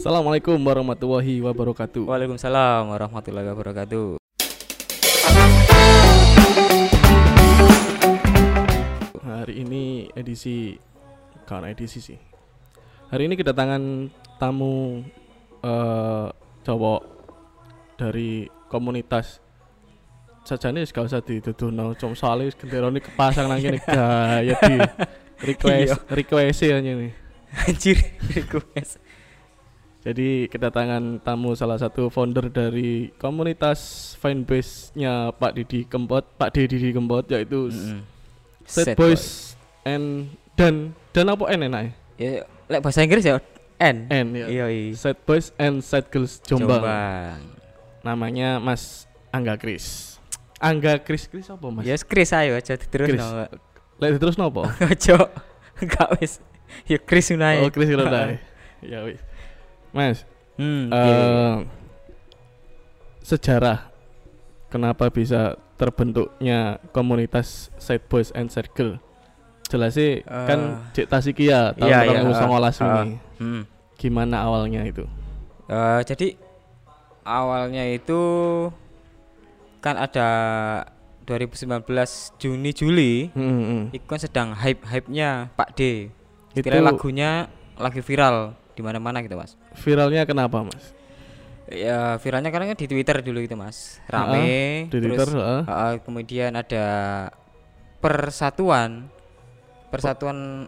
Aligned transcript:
Assalamualaikum 0.00 0.56
warahmatullahi 0.64 1.44
wabarakatuh. 1.44 2.08
Waalaikumsalam 2.08 2.88
warahmatullahi 2.88 3.52
wabarakatuh. 3.52 4.16
Hari 9.20 9.54
ini 9.60 10.08
edisi 10.16 10.80
kan 11.44 11.68
edisi 11.68 12.00
sih. 12.00 12.16
Hari 13.12 13.28
ini 13.28 13.36
kedatangan 13.36 14.08
tamu 14.40 15.04
eh 15.60 16.28
cowok 16.64 17.00
dari 18.00 18.48
komunitas 18.72 19.44
sajane 20.48 20.80
gak 20.88 21.12
usah 21.12 21.20
dituduhno 21.20 21.92
cum 22.00 22.16
soalnya 22.16 22.48
genderone 22.56 23.04
kepasang 23.04 23.52
nang 23.52 23.60
kene 23.60 23.84
gaya 24.00 24.56
di 24.64 24.76
request 25.44 26.08
request 26.08 26.64
aja 26.64 26.80
nih. 26.80 27.12
Anjir, 27.68 28.00
request. 28.32 29.09
Jadi 30.00 30.48
kedatangan 30.48 31.20
tamu 31.20 31.52
salah 31.52 31.76
satu 31.76 32.08
founder 32.08 32.48
dari 32.48 33.12
komunitas 33.20 34.12
fanbase-nya 34.16 35.36
Pak 35.36 35.52
Didi 35.60 35.84
Kempot, 35.84 36.24
Pak 36.40 36.56
Didi 36.56 36.88
Kempot 36.88 37.28
yaitu 37.28 37.68
Mm-mm. 37.68 38.00
Sad 38.64 38.92
Sad 38.92 38.96
Boys 38.96 39.52
and 39.84 40.32
dan 40.56 40.96
dan 41.12 41.28
apa 41.28 41.44
N 41.52 41.68
enaknya? 41.68 41.92
Ya, 42.16 42.48
lek 42.72 42.80
bahasa 42.80 43.04
Inggris 43.04 43.28
ya 43.28 43.44
N. 43.76 44.08
N 44.08 44.26
ya. 44.32 44.46
Iya, 44.48 44.66
iya. 44.72 44.96
Sad 44.96 45.20
Boys 45.28 45.52
and 45.60 45.84
Sad 45.84 46.08
Girls 46.08 46.40
Jombang. 46.48 46.80
Jombang. 46.80 47.40
Namanya 48.00 48.56
Mas 48.56 49.04
Angga 49.28 49.60
Kris. 49.60 50.16
Angga 50.56 50.96
Kris 50.96 51.28
Kris 51.28 51.48
apa 51.52 51.68
Mas? 51.68 51.84
Ya 51.84 51.96
Chris 52.00 52.32
ayo 52.32 52.56
aja 52.56 52.72
terus 52.76 53.12
no. 53.16 53.48
Lek 54.00 54.16
terus 54.16 54.40
nopo? 54.40 54.64
Ojo. 54.92 55.16
Enggak 55.80 56.08
wis. 56.20 56.40
Ya 56.88 56.96
Chris 56.96 57.28
oh 57.32 57.36
unae. 57.36 57.68
Kris 57.68 57.92
Rodai. 57.92 58.40
ya 58.80 59.04
wis. 59.04 59.20
Mas, 59.90 60.22
Hmm. 60.60 60.92
eh 60.92 60.98
iya. 60.98 61.64
sejarah 63.24 63.88
kenapa 64.68 65.08
bisa 65.08 65.56
terbentuknya 65.74 66.76
komunitas 66.92 67.72
Sad 67.80 68.04
Boys 68.06 68.28
and 68.36 68.52
Girl? 68.76 69.00
Jelas 69.70 69.94
sih 69.94 70.20
kan 70.26 70.82
Eh, 70.92 70.92
Cek 70.98 71.06
Tasikia 71.06 71.72
tahun 71.78 71.88
iya, 71.88 71.98
iya, 72.04 72.20
2019 72.26 72.76
eh, 72.76 72.84
ini. 72.84 73.14
Hmm. 73.38 73.62
Gimana 73.96 74.36
awalnya 74.42 74.82
itu? 74.82 75.06
Eh, 75.70 76.00
jadi 76.02 76.34
awalnya 77.22 77.86
itu 77.86 78.20
kan 79.78 79.94
ada 79.96 80.28
2019 81.24 81.86
Juni 82.42 82.70
Juli 82.74 83.30
Hmm, 83.30 83.62
hmm. 83.62 83.82
itu 83.94 84.04
kan 84.04 84.18
sedang 84.18 84.48
hype-hype-nya 84.52 85.54
Pak 85.54 85.78
D. 85.78 86.10
Itu 86.50 86.66
Kira 86.66 86.82
lagunya 86.82 87.46
lagi 87.78 88.02
viral 88.02 88.58
di 88.80 88.82
mana-mana 88.82 89.20
gitu, 89.20 89.36
Mas. 89.36 89.60
viralnya 89.78 90.24
kenapa, 90.24 90.64
Mas? 90.64 90.96
Ya 91.68 92.16
viralnya 92.16 92.48
karena 92.48 92.72
di 92.72 92.86
Twitter 92.86 93.20
dulu 93.20 93.38
itu, 93.38 93.54
Mas. 93.54 94.00
Rame 94.06 94.88
Di 94.88 94.96
terus 94.96 95.04
Twitter, 95.22 95.28
heeh. 95.30 95.62
uh, 95.62 95.94
kemudian 96.00 96.52
ada 96.52 96.86
persatuan 98.00 99.06
persatuan 99.88 100.66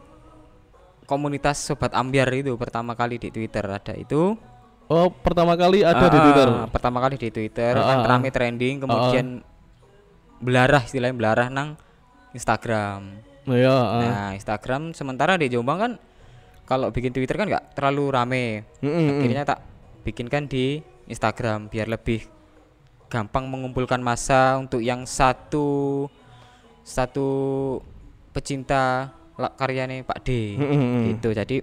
komunitas 1.05 1.59
sobat 1.59 1.93
ambiar 1.93 2.29
itu 2.31 2.53
pertama 2.55 2.93
kali 2.93 3.17
di 3.17 3.29
Twitter 3.29 3.65
ada 3.65 3.95
itu 3.95 4.37
Oh, 4.85 5.09
pertama 5.09 5.57
kali 5.57 5.81
ada 5.81 6.05
di 6.05 6.13
Ah, 6.13 6.23
Twitter. 6.23 6.49
pertama 6.69 6.99
kali 7.01 7.17
di 7.17 7.29
Twitter 7.31 7.73
Ah, 7.73 7.83
kan 7.83 7.99
rame 8.05 8.29
trending 8.29 8.77
kemudian 8.79 9.41
belarah 10.39 10.85
istilahnya 10.85 11.17
belarah 11.17 11.49
nang 11.49 11.81
Instagram 12.31 13.25
Oh, 13.43 13.57
iya, 13.57 13.73
ah. 13.73 14.01
nah 14.01 14.29
Instagram 14.33 14.93
sementara 14.93 15.35
di 15.35 15.49
Jombang 15.49 15.79
kan 15.81 15.93
kalau 16.65 16.89
bikin 16.89 17.11
Twitter 17.11 17.35
kan 17.35 17.47
nggak 17.47 17.75
terlalu 17.75 18.05
rame 18.09 18.45
Mm, 18.81 18.89
mm, 18.89 18.97
mm. 18.97 19.21
akhirnya 19.21 19.45
tak 19.47 19.59
bikinkan 20.03 20.47
di 20.47 20.81
Instagram 21.07 21.67
biar 21.67 21.87
lebih 21.87 22.27
gampang 23.07 23.45
mengumpulkan 23.45 24.01
massa 24.01 24.57
untuk 24.57 24.81
yang 24.81 25.05
satu 25.05 26.07
satu 26.83 27.29
pecinta 28.33 29.13
karyanya 29.37 30.03
Pak 30.03 30.19
D 30.25 30.57
Mm, 30.57 30.65
mm, 30.65 30.79
mm. 30.81 31.03
gitu 31.15 31.29
jadi 31.31 31.57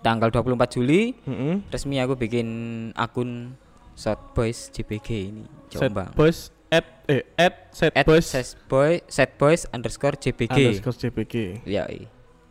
tanggal 0.00 0.30
24 0.30 0.54
Juli 0.72 1.14
Mm, 1.26 1.34
mm. 1.34 1.54
resmi 1.68 1.98
aku 1.98 2.14
bikin 2.14 2.48
akun 2.94 3.54
Short 3.96 4.32
Boys 4.32 4.68
JPG 4.70 5.08
ini 5.30 5.44
Sad 5.68 5.90
Jombang 5.90 6.12
Boys 6.12 6.52
at 6.68 6.84
eh 7.06 7.22
at 7.38 7.70
Sad 7.70 7.92
At 7.94 8.04
Boys 8.04 8.26
Set 8.26 8.48
Boy 8.66 9.00
Set 9.06 9.30
Boys 9.36 9.64
underscore 9.70 10.14
JPG 10.14 10.52
underscore 10.52 10.96
JPG. 10.96 11.34
ya 11.64 11.86
iya. 11.86 12.06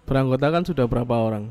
Beranggota 0.05 0.47
kan 0.47 0.61
sudah 0.61 0.85
berapa 0.85 1.13
orang? 1.13 1.49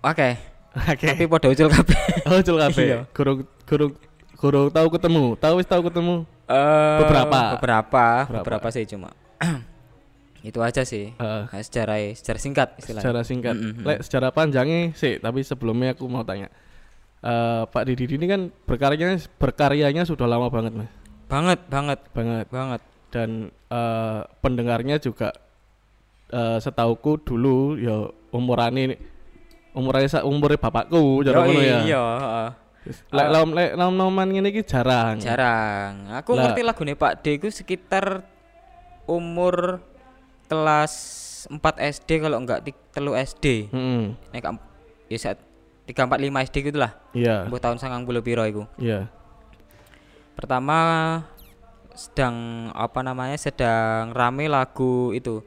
oke 0.00 0.30
Oke. 0.76 1.06
tapi 1.08 1.24
pada 1.24 1.46
ucul 1.48 1.68
kabeh 1.68 1.98
Oh, 2.28 2.38
cul 2.38 2.58
kabeh. 2.60 2.84
Iya. 2.84 2.98
Guru 3.10 3.32
guru 3.64 3.86
guru 4.36 4.62
tahu 4.68 4.88
ketemu. 4.92 5.32
Tahu 5.34 5.54
wis 5.56 5.64
tahu 5.64 5.88
ketemu. 5.88 6.28
Eh, 6.46 6.98
Beberapa. 7.00 7.56
beberapa 7.56 8.04
Beberapa. 8.28 8.42
beberapa 8.44 8.68
sih 8.70 8.84
cuma 8.84 9.10
itu 10.44 10.60
aja 10.60 10.84
sih 10.84 11.10
Heeh. 11.16 11.42
Nah, 11.48 11.62
secara 11.64 11.96
secara 12.12 12.38
singkat 12.38 12.68
istilahnya 12.78 13.02
secara 13.02 13.20
singkat. 13.24 13.54
Mm, 13.56 13.64
mm, 13.64 13.74
mm. 13.74 13.84
Lek 13.84 13.98
secara 14.04 14.28
panjangnya 14.30 14.92
sih, 14.94 15.16
tapi 15.16 15.40
sebelumnya 15.42 15.96
aku 15.96 16.06
mau 16.06 16.22
tanya. 16.22 16.52
Eh 17.18 17.62
Pak 17.66 17.82
Didi 17.82 18.06
ini 18.14 18.26
kan 18.28 18.40
berkaryanya 18.68 19.18
berkaryanya 19.40 20.04
sudah 20.04 20.28
lama 20.28 20.46
banget, 20.46 20.76
Mas. 20.76 20.92
banget 21.26 21.58
banget 21.66 21.98
Banget. 22.12 22.46
banget 22.52 22.82
Dan 23.10 23.30
eh 23.66 24.20
pendengarnya 24.38 25.00
juga 25.00 25.32
eh 26.26 26.58
setauku 26.58 27.18
dulu 27.18 27.76
ya 27.76 28.02
umurane 28.30 28.98
umurnya 29.70 30.08
sa 30.08 30.20
umurnya 30.22 30.58
bapakku 30.58 31.22
jare 31.22 31.36
ngono 31.38 31.60
ya. 31.60 31.78
iya 31.84 32.02
heeh. 32.16 32.50
Lek 33.10 33.26
Ah. 33.26 33.30
lom 33.32 33.50
lek 33.50 33.74
nom-noman 33.74 34.26
ngene 34.26 34.48
iki 34.48 34.62
jarang. 34.62 35.18
jarang 35.18 36.06
aku 36.12 36.32
Lah. 36.32 36.50
ngerti 36.50 36.62
lagu 36.62 36.82
Pak 36.86 37.12
D 37.20 37.36
itu 37.36 37.48
sekitar 37.50 38.22
umur 39.04 39.82
kelas 40.46 40.94
4 41.46 41.62
SD 41.78 42.22
kalau 42.22 42.38
enggak 42.38 42.62
ti- 42.62 42.86
telu 42.90 43.12
SD 43.12 43.70
Heeh. 43.70 44.14
nek 44.30 44.40
kam- 44.40 44.62
ya 45.06 45.18
saat 45.20 45.38
3 45.84 46.06
4 46.06 46.18
5 46.20 46.42
SD 46.42 46.56
gitu 46.64 46.78
lah 46.78 46.94
Iya, 47.12 47.46
Mbok 47.46 47.58
tahun 47.60 47.78
sangang 47.78 48.02
puluh 48.02 48.18
piro 48.18 48.42
iku 48.42 48.66
iya. 48.76 49.06
pertama 50.34 50.78
sedang 51.90 52.34
apa 52.70 53.00
namanya 53.00 53.34
sedang 53.34 54.10
rame 54.10 54.46
lagu 54.46 55.10
itu 55.10 55.40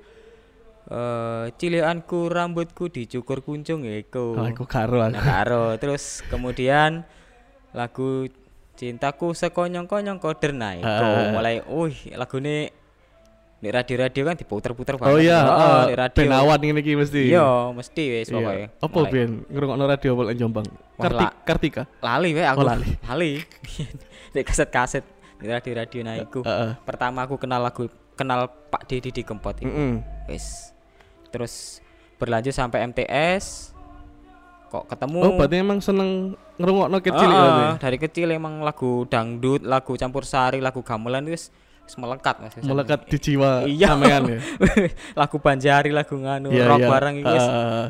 eh 0.89 1.45
cilianku 1.53 2.27
rambutku 2.27 2.87
dicukur 2.87 3.39
kuncung 3.39 3.85
iku 3.85 4.33
Oh, 4.33 4.41
aku 4.43 4.65
karo 4.65 4.99
aku. 4.99 5.13
nah 5.13 5.21
karo 5.21 5.63
terus 5.75 6.25
kemudian 6.25 7.05
lagu 7.71 8.25
cintaku 8.73 9.31
sekonyong-konyong 9.31 10.17
koder 10.17 10.49
nah 10.51 10.73
iku 10.73 10.87
Ah. 10.87 11.29
mulai 11.29 11.61
wih 11.61 11.93
lagu 12.11 12.37
ini 12.37 12.73
di 13.59 13.67
radio-radio 13.67 14.23
kan 14.23 14.33
diputer-puter 14.33 14.95
Oh 14.97 15.19
iya, 15.19 15.35
Heeh, 15.37 15.51
heeh, 15.51 15.83
di 15.85 15.95
radio 15.99 16.17
ben 16.17 16.31
awan 16.31 16.57
ngene 16.57 16.79
iki 16.79 16.95
mesti. 16.95 17.21
iya 17.27 17.47
mesti 17.69 18.03
wis 18.09 18.27
Iya. 18.27 18.33
pokoke 18.33 18.63
Apa 18.79 18.87
Mulai- 18.95 19.11
ben 19.11 19.29
ngrungokno 19.45 19.83
radio 19.85 20.11
Pol 20.15 20.27
Jombang? 20.33 20.67
Wah, 20.95 21.03
Karti, 21.03 21.19
lah. 21.19 21.31
Kartika. 21.43 21.83
lali 21.99 22.29
we 22.31 22.41
aku 22.41 22.55
Oh, 22.55 22.65
lali. 22.65 22.87
lali 23.03 23.31
di 24.31 24.41
kaset-kaset 24.47 25.03
di 25.35 25.45
radio-radio 25.45 25.99
nah 26.01 26.15
iku 26.17 26.39
Heeh. 26.41 26.71
pertama 26.81 27.21
aku 27.21 27.35
kenal 27.35 27.59
lagu 27.59 27.85
kenal 28.15 28.47
Pak 28.47 28.87
Didi 28.87 29.11
di 29.11 29.21
Kempot 29.21 29.59
itu 29.59 29.67
Heeh. 29.67 29.99
wis 30.25 30.71
terus 31.29 31.79
berlanjut 32.15 32.51
sampai 32.51 32.83
MTS 32.85 33.71
kok 34.67 34.85
ketemu 34.85 35.17
Oh, 35.19 35.33
berarti 35.33 35.55
emang 35.57 35.79
seneng 35.79 36.33
ngrungokno 36.55 36.99
kecil 36.99 37.25
Heeh, 37.25 37.33
berarti. 37.33 37.81
dari 37.81 37.97
kecil 37.97 38.27
emang 38.29 38.61
lagu 38.61 39.05
dangdut 39.05 39.63
lagu 39.63 39.95
campur 39.95 40.21
sari 40.23 40.59
lagu 40.59 40.81
gamelan 40.81 41.25
itu 41.25 41.33
wis 41.33 41.45
melekat 41.95 42.37
mas 42.37 42.53
Melekat 42.55 43.09
di 43.09 43.17
jiwa 43.17 43.65
Iya. 43.65 43.87
sampean 43.89 44.21
ya. 44.29 44.39
lagu 45.21 45.41
banjari 45.41 45.89
lagu 45.89 46.13
nganu 46.13 46.53
Iya, 46.53 46.65
rock 46.65 46.79
iya. 46.79 46.89
bareng 46.89 47.15
itu 47.17 47.33
Heeh. 47.33 47.85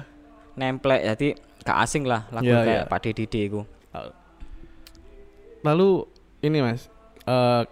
nemplek 0.55 1.01
jadi 1.03 1.27
gak 1.61 1.77
asing 1.83 2.03
lah 2.03 2.23
lagu 2.31 2.47
Iya, 2.47 2.63
kayak 2.63 2.83
iya. 2.85 2.87
Pak 2.87 2.99
Didi 3.03 3.39
iku 3.43 3.61
Lalu 5.59 6.07
ini 6.39 6.63
Mas, 6.63 6.87
eh 7.25 7.63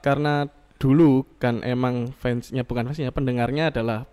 karena 0.00 0.48
dulu 0.76 1.28
kan 1.36 1.60
emang 1.60 2.08
fansnya 2.14 2.64
bukan 2.64 2.88
fansnya 2.88 3.12
pendengarnya 3.12 3.68
adalah 3.68 4.08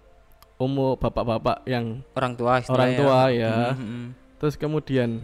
umur 0.64 0.96
bapak-bapak 0.96 1.68
yang 1.68 2.00
orang 2.16 2.34
tua 2.34 2.64
orang 2.72 2.92
tua 2.96 3.20
ya. 3.30 3.76
Mm, 3.76 3.78
mm, 3.78 3.88
mm. 3.92 4.08
Terus 4.40 4.56
kemudian 4.56 5.20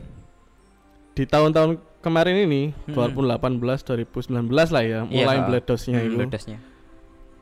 di 1.16 1.24
tahun-tahun 1.24 1.80
kemarin 2.00 2.48
ini 2.48 2.72
Mm-mm. 2.88 2.96
2018 2.96 3.84
2019 3.84 4.48
lah 4.72 4.84
ya, 4.84 5.00
Iya, 5.04 5.08
mulai 5.08 5.38
ha. 5.40 5.44
meledosnya 5.48 6.00
Hmm, 6.00 6.08
itu. 6.08 6.16
meledosnya. 6.16 6.58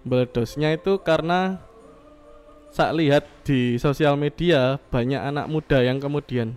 Meledosnya 0.01 0.69
itu 0.73 0.91
karena 1.01 1.61
saya 2.69 2.93
lihat 2.93 3.25
di 3.43 3.77
sosial 3.77 4.15
media 4.15 4.77
banyak 4.89 5.17
anak 5.19 5.45
muda 5.49 5.81
yang 5.81 5.97
kemudian 5.97 6.53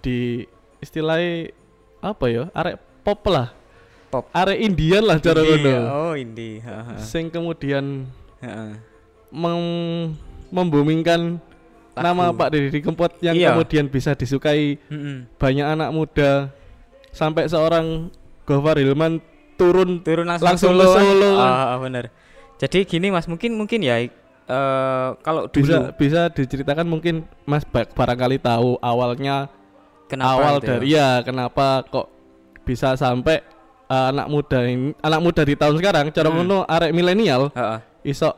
di 0.00 0.44
istilahnya 0.80 1.52
apa 2.04 2.24
ya, 2.28 2.42
arek 2.52 2.76
pop 3.00 3.24
lah. 3.28 3.52
Pop. 4.12 4.28
Arek 4.30 4.60
Indian 4.60 5.02
lah 5.04 5.18
cara 5.18 5.40
oh 5.42 6.14
ha, 6.62 6.76
ha. 6.86 6.94
Sing 7.02 7.28
kemudian 7.28 8.06
Heeh. 8.38 8.78
mem- 9.34 10.14
membumingkan 10.54 11.42
nama 11.92 12.30
Pak 12.30 12.48
Deddy 12.50 12.78
Kempot 12.78 13.10
yang 13.18 13.34
Iya. 13.34 13.50
kemudian 13.50 13.86
bisa 13.86 14.14
disukai 14.14 14.78
Mm-mm. 14.86 15.26
banyak 15.34 15.66
anak 15.68 15.90
muda 15.90 16.50
sampai 17.10 17.46
seorang 17.46 18.10
Gofar 18.44 18.78
Hilman 18.78 19.18
turun 19.54 20.02
turun 20.02 20.26
langsung, 20.26 20.46
Langsung 20.46 20.70
solo, 20.74 20.90
kan? 20.90 21.02
Solo? 21.02 21.30
Ah, 21.38 21.78
bener 21.78 22.10
jadi 22.54 22.86
gini 22.86 23.10
mas 23.10 23.26
mungkin 23.26 23.54
mungkin 23.54 23.82
ya 23.82 23.98
eh 23.98 25.08
kalau 25.22 25.48
dulu 25.48 25.62
bisa 25.64 25.76
bisa 25.96 26.20
diceritakan 26.28 26.84
mungkin 26.84 27.24
Mas 27.44 27.64
ba- 27.64 27.88
barangkali 27.88 28.36
tahu 28.38 28.76
awalnya 28.78 29.48
kenapa 30.04 30.30
awal 30.36 30.54
gitu 30.60 30.68
dari 30.68 30.86
ya? 30.92 31.18
ya 31.18 31.24
kenapa 31.24 31.80
kok 31.88 32.06
bisa 32.62 32.92
sampai 32.92 33.40
uh, 33.88 34.12
anak 34.12 34.26
muda 34.28 34.60
ini 34.68 34.92
anak 35.00 35.20
muda 35.20 35.42
di 35.42 35.56
tahun 35.56 35.80
sekarang 35.80 36.12
cara 36.12 36.28
Hmm. 36.28 36.60
arek 36.68 36.92
milenial 36.92 37.48
Heeh. 37.56 37.78
iso 38.04 38.36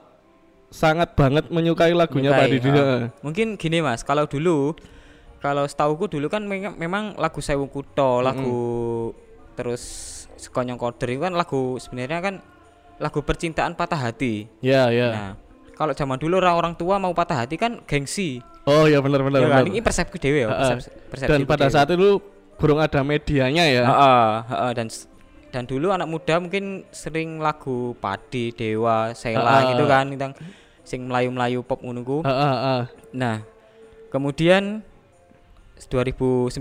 sangat 0.76 1.08
banget 1.12 1.48
menyukai 1.48 1.90
lagunya 1.90 2.30
Pak 2.30 2.46
Didi. 2.46 2.68
ah. 2.70 3.08
mungkin 3.20 3.56
gini 3.56 3.80
mas 3.80 4.04
kalau 4.04 4.28
dulu 4.28 4.76
kalau 5.38 5.64
setauku 5.64 6.04
dulu 6.06 6.26
kan 6.26 6.42
memang, 6.42 6.76
memang 6.76 7.04
lagu 7.16 7.40
Sewu 7.40 7.64
Kuto 7.66 8.20
lagu 8.20 8.58
terus 9.54 9.82
Sekonyong 10.36 10.76
Koder 10.76 11.08
itu 11.08 11.20
kan 11.22 11.32
lagu 11.32 11.80
sebenarnya 11.80 12.20
kan 12.20 12.34
lagu 12.96 13.20
percintaan 13.20 13.72
patah 13.72 13.96
hati 14.02 14.44
Ya 14.60 14.88
ya. 14.90 15.08
nah 15.10 15.30
kalau 15.72 15.92
zaman 15.92 16.16
dulu 16.16 16.36
orang 16.36 16.56
orang 16.56 16.74
tua 16.74 16.96
mau 16.96 17.12
patah 17.12 17.40
hati 17.40 17.56
kan 17.56 17.80
gengsi 17.82 18.44
Oh 18.64 18.84
ya 18.84 18.98
benar 18.98 19.22
benar. 19.22 19.38
ya 19.38 19.46
kan? 19.46 19.62
benar. 19.62 19.70
ini 19.70 19.80
persepsi 19.80 20.18
dewe 20.18 20.44
ya 20.44 20.48
persepsi, 20.50 20.88
persepsi 21.08 21.30
Dan 21.30 21.40
pada 21.46 21.66
saat 21.68 21.88
itu 21.88 22.18
belum 22.56 22.76
ada 22.76 23.00
medianya 23.00 23.64
ya. 23.64 23.84
Heeh, 23.84 24.28
heeh, 24.46 24.70
dan 24.72 24.86
s- 24.88 25.06
dan 25.46 25.64
dulu 25.64 25.88
anak 25.88 26.04
muda 26.04 26.36
mungkin 26.36 26.64
sering 26.90 27.38
lagu 27.38 27.94
Padi, 27.94 28.50
Dewa, 28.50 29.12
Sela 29.12 29.70
gitu 29.70 29.84
kan 29.84 30.10
tentang 30.10 30.32
sing 30.86 31.04
melayu-melayu 31.04 31.60
pop 31.60 31.82
ngono 31.82 32.00
ku. 32.00 32.18
Heeh, 32.22 32.32
heeh. 32.54 32.82
Nah, 33.10 33.42
kemudian 34.08 34.86
2019 35.90 36.56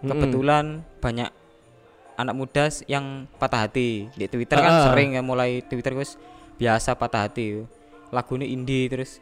Mm-mm. 0.00 0.06
kebetulan 0.06 0.64
banyak 1.00 1.30
anak 2.14 2.34
muda 2.36 2.68
yang 2.84 3.24
patah 3.36 3.64
hati 3.64 4.12
di 4.12 4.28
Twitter 4.28 4.60
kan 4.60 4.70
Ah. 4.70 4.84
sering 4.92 5.16
ya 5.16 5.24
mulai 5.24 5.64
Twitter 5.64 5.96
wis 5.96 6.20
biasa 6.54 6.92
patah 6.92 7.26
hati. 7.26 7.64
Lagu 8.12 8.36
ini 8.36 8.52
indie 8.52 8.86
terus. 8.86 9.16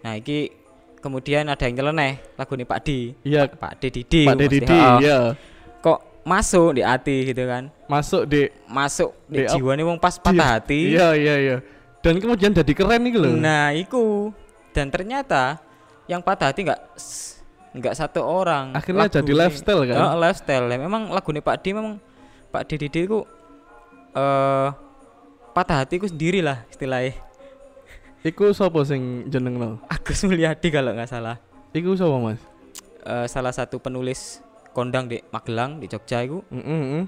Nah, 0.00 0.14
iki 0.14 0.54
kemudian 1.00 1.48
ada 1.48 1.66
yang 1.66 1.76
nyeleneh 1.76 2.22
lagu 2.34 2.54
ini 2.54 2.62
Pak 2.62 2.80
Di. 2.80 3.12
Iya, 3.26 3.50
Pak 3.50 3.72
D 3.76 3.90
Didi. 3.90 4.22
Pak 4.24 4.36
mesti, 4.38 4.46
Didi 4.48 4.66
heeh. 4.70 4.96
ya. 5.02 5.18
Kok 5.82 5.98
masuk 6.22 6.78
di 6.78 6.82
hati 6.86 7.16
gitu 7.28 7.42
kan. 7.44 7.68
Masuk 7.90 8.22
di 8.24 8.48
Masuk 8.64 9.10
Di 9.26 9.42
di 9.44 9.50
jiwa 9.50 9.74
nih 9.74 9.84
wong 9.84 9.98
pas 9.98 10.16
patah 10.16 10.56
hati. 10.56 10.94
Iya 10.94 11.12
iya 11.12 11.34
iya. 11.36 11.56
Dan 12.04 12.20
kemudian 12.20 12.52
jadi 12.52 12.72
keren 12.76 13.00
nih 13.00 13.16
loh. 13.16 13.32
Nah, 13.32 13.72
iku. 13.72 14.28
Dan 14.76 14.92
ternyata 14.92 15.56
yang 16.04 16.20
patah 16.20 16.52
hati 16.52 16.68
enggak 16.68 16.84
enggak 17.72 17.94
satu 17.96 18.20
orang. 18.20 18.76
Akhirnya 18.76 19.08
jadi 19.08 19.32
lifestyle 19.32 19.88
kan? 19.88 19.96
Heeh, 19.96 20.14
lifestyle. 20.20 20.66
Ya, 20.68 20.76
Memang 20.76 21.08
lagu 21.08 21.32
Pak 21.32 21.56
D 21.64 21.72
memang 21.72 21.96
Pak 22.52 22.68
D 22.68 22.76
Didi 22.76 23.08
ku 23.08 23.24
eh 24.14 24.68
patah 25.54 25.86
hatiku 25.86 26.04
sendiri 26.10 26.44
lah 26.44 26.66
istilahnya. 26.68 27.16
Iku 28.26 28.50
sapa 28.56 28.82
sing 28.84 29.30
jenengno? 29.30 29.80
Agus 29.88 30.24
Mulyadi 30.26 30.68
kalau 30.68 30.92
nggak 30.92 31.08
salah. 31.08 31.36
Iku 31.72 31.94
sapa 31.94 32.16
Mas? 32.20 32.40
Eh, 33.04 33.26
salah 33.30 33.52
satu 33.52 33.78
penulis 33.78 34.40
kondang 34.74 35.06
di 35.06 35.22
Magelang 35.30 35.78
di 35.78 35.86
Jogja 35.86 36.24
itu 36.24 36.42
Mm, 36.50 36.64
mm, 36.64 36.82
mm. 36.98 37.04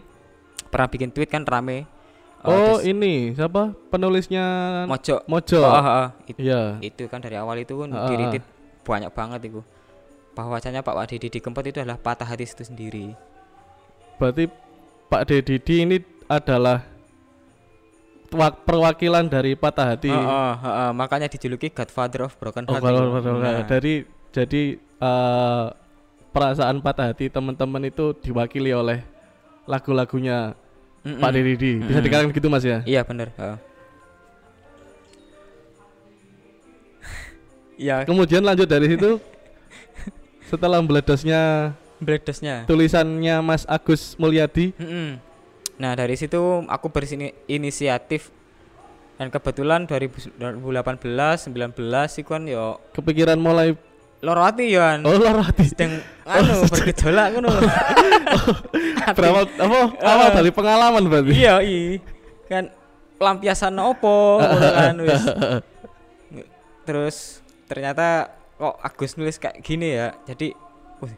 pernah 0.71 0.89
bikin 0.89 1.11
tweet 1.11 1.29
kan 1.33 1.43
rame. 1.43 1.89
Oh, 2.47 2.79
terus 2.79 2.87
ini 2.87 3.33
siapa? 3.33 3.75
Penulisnya 3.91 4.45
Mojo. 4.87 5.21
Mojo. 5.27 5.61
Oh, 5.61 5.69
ah, 5.69 5.83
ah, 5.83 6.09
it- 6.25 6.39
Iya. 6.39 6.79
itu 6.81 7.05
kan 7.07 7.19
dari 7.19 7.35
awal 7.35 7.59
itu 7.59 7.75
kan 7.75 7.91
Ah, 7.91 8.03
ah, 8.03 8.09
diritit 8.09 8.43
banyak 8.83 9.11
banget 9.11 9.41
itu 9.47 9.61
bahwasanya 10.33 10.81
Pak 10.81 10.95
Wadi 10.95 11.17
Didi 11.19 11.39
Kempot 11.39 11.63
itu 11.63 11.77
adalah 11.77 11.97
patah 11.97 12.25
hati 12.25 12.45
itu 12.45 12.63
sendiri 12.63 13.17
Berarti 14.17 14.47
Pak 15.07 15.23
Deddy 15.27 15.77
ini 15.79 15.97
adalah 16.27 16.83
wa- 18.29 18.53
perwakilan 18.57 19.27
dari 19.27 19.55
patah 19.55 19.87
hati. 19.87 20.09
Heeh, 20.09 20.53
heeh, 20.57 20.91
makanya 20.93 21.27
dijuluki 21.27 21.69
Godfather 21.69 22.25
of 22.25 22.35
Broken 22.37 22.67
Oh, 22.67 22.75
Heart 22.75 22.83
kalau- 22.83 23.39
Nah, 23.39 23.63
dari 23.65 24.03
jadi 24.31 24.63
eh, 24.77 25.65
perasaan 26.31 26.81
patah 26.81 27.13
hati 27.13 27.29
teman-teman 27.29 27.85
itu 27.85 28.13
diwakili 28.15 28.73
oleh 28.73 29.05
lagu-lagunya 29.65 30.53
mm-mm. 31.07 31.23
Pak 31.23 31.31
Deddy. 31.31 31.73
Bisa 31.79 31.89
Mm-mm. 31.95 32.03
dikatakan 32.03 32.35
gitu 32.35 32.49
Mas 32.51 32.67
ya? 32.67 32.83
iya 32.83 33.07
bener 33.07 33.31
heeh. 33.39 33.59
ya 37.87 37.97
Kemudian 38.03 38.43
lanjut 38.43 38.67
dari 38.67 38.91
situ 38.91 39.21
setelah 40.51 40.83
meledosnya 40.83 41.73
bledosnya 41.97 42.69
tulisannya 42.69 43.41
Mas 43.41 43.65
Agus 43.65 44.17
Mulyadi 44.21 44.73
Mm-mm. 44.77 45.17
nah 45.77 45.93
dari 45.97 46.17
situ 46.17 46.39
aku 46.69 46.89
berinisiatif 46.89 48.33
dan 49.17 49.33
kebetulan 49.33 49.89
2000 49.89 50.37
2018 50.37 51.49
19 51.49 52.21
itu 52.21 52.29
kan 52.29 52.43
yo 52.45 52.77
kepikiran 52.93 53.41
mulai 53.41 53.73
loro 54.25 54.41
hati 54.43 54.73
yo 54.73 54.81
kan 54.81 55.05
oh 55.05 55.21
lara 55.21 55.45
hati 55.45 55.65
sedang 55.69 56.01
anu 56.25 56.65
bergejolak 56.73 57.37
ngono. 57.37 57.51
Berawal 59.17 59.45
apa 59.47 59.79
awal 60.03 60.29
dari 60.35 60.51
pengalaman 60.51 61.05
berarti? 61.07 61.33
Iya 61.37 61.55
iya 61.63 62.01
kan 62.49 62.65
pelampiasan 63.21 63.77
opo 63.77 64.41
kan 64.79 64.97
wis. 65.05 65.23
Terus 66.87 67.17
ternyata 67.67 68.33
kok 68.57 68.79
Agus 68.81 69.19
nulis 69.21 69.37
kayak 69.37 69.61
gini 69.61 69.93
ya 69.93 70.17
jadi 70.25 70.55
wih, 71.03 71.15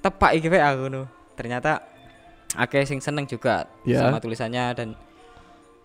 tepak 0.00 0.38
iki 0.38 0.46
aku 0.48 0.86
ngono. 0.86 1.10
Ternyata 1.34 1.82
akeh 2.54 2.86
sing 2.86 3.02
seneng 3.02 3.26
juga 3.26 3.66
Ya. 3.82 4.06
sama 4.06 4.20
tulisannya 4.22 4.64
dan 4.76 4.88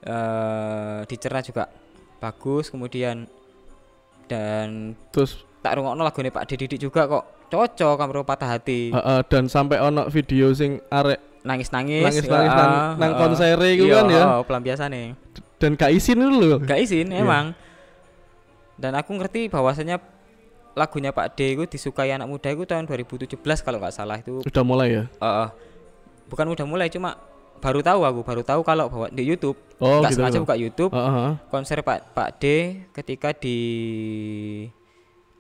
eh 0.06 1.00
dicerna 1.10 1.42
juga 1.42 1.68
bagus 2.22 2.70
kemudian. 2.70 3.26
Dan 4.26 4.98
terus 5.14 5.46
tak 5.66 5.82
rungokno 5.82 6.06
lagune 6.06 6.30
Pak 6.30 6.46
Didi 6.46 6.78
juga 6.78 7.10
kok. 7.10 7.50
Cocok 7.50 7.94
karo 7.98 8.22
patah 8.22 8.54
hati. 8.54 8.94
Uh, 8.94 8.98
uh, 9.02 9.20
dan 9.26 9.50
sampai 9.50 9.82
ono 9.82 10.06
video 10.14 10.54
sing 10.54 10.78
arek 10.94 11.42
nangis-nangis. 11.42 12.06
Nangis-nangis 12.06 12.52
ya, 12.54 12.58
nang- 12.58 12.74
ah, 12.78 12.90
nang 13.02 13.12
ah. 13.14 13.20
konsere 13.22 13.68
iku 13.74 13.86
Iya, 13.90 13.96
kan 14.02 14.06
ya? 14.14 14.24
oh, 14.38 14.42
pelampiasane 14.46 15.02
dan 15.66 15.74
gak 15.80 15.92
izin 15.96 16.20
itu 16.20 16.30
loh 16.30 16.60
gak 16.62 16.80
izin 16.84 17.10
Iya. 17.12 17.24
emang. 17.24 17.46
Dan 18.76 18.92
aku 19.00 19.16
ngerti 19.16 19.48
bahwasanya 19.48 20.04
lagunya 20.76 21.16
Pak 21.16 21.40
D 21.40 21.56
itu 21.56 21.64
disukai 21.64 22.12
anak 22.12 22.28
muda 22.28 22.52
itu 22.52 22.68
tahun 22.68 22.84
2017 22.84 23.40
kalau 23.64 23.80
nggak 23.80 23.96
salah 23.96 24.20
itu. 24.20 24.44
Udah 24.44 24.64
mulai 24.68 25.00
ya? 25.00 25.04
Eh, 25.08 25.50
bukan 26.28 26.52
udah 26.52 26.68
mulai 26.68 26.92
cuma 26.92 27.16
baru 27.64 27.80
tahu 27.80 28.04
aku 28.04 28.20
baru 28.28 28.44
tahu 28.44 28.62
kalau 28.68 28.92
bahwa 28.92 29.08
di 29.08 29.24
YouTube. 29.24 29.56
Oh 29.80 30.04
nggak 30.04 30.12
gitu. 30.12 30.20
sengaja 30.20 30.38
buka 30.44 30.56
YouTube. 30.60 30.92
Uh, 30.92 31.00
uh, 31.00 31.16
uh. 31.16 31.32
konser 31.48 31.80
Pak 31.80 32.12
Pak 32.12 32.30
D 32.44 32.44
ketika 32.92 33.32
di 33.32 33.58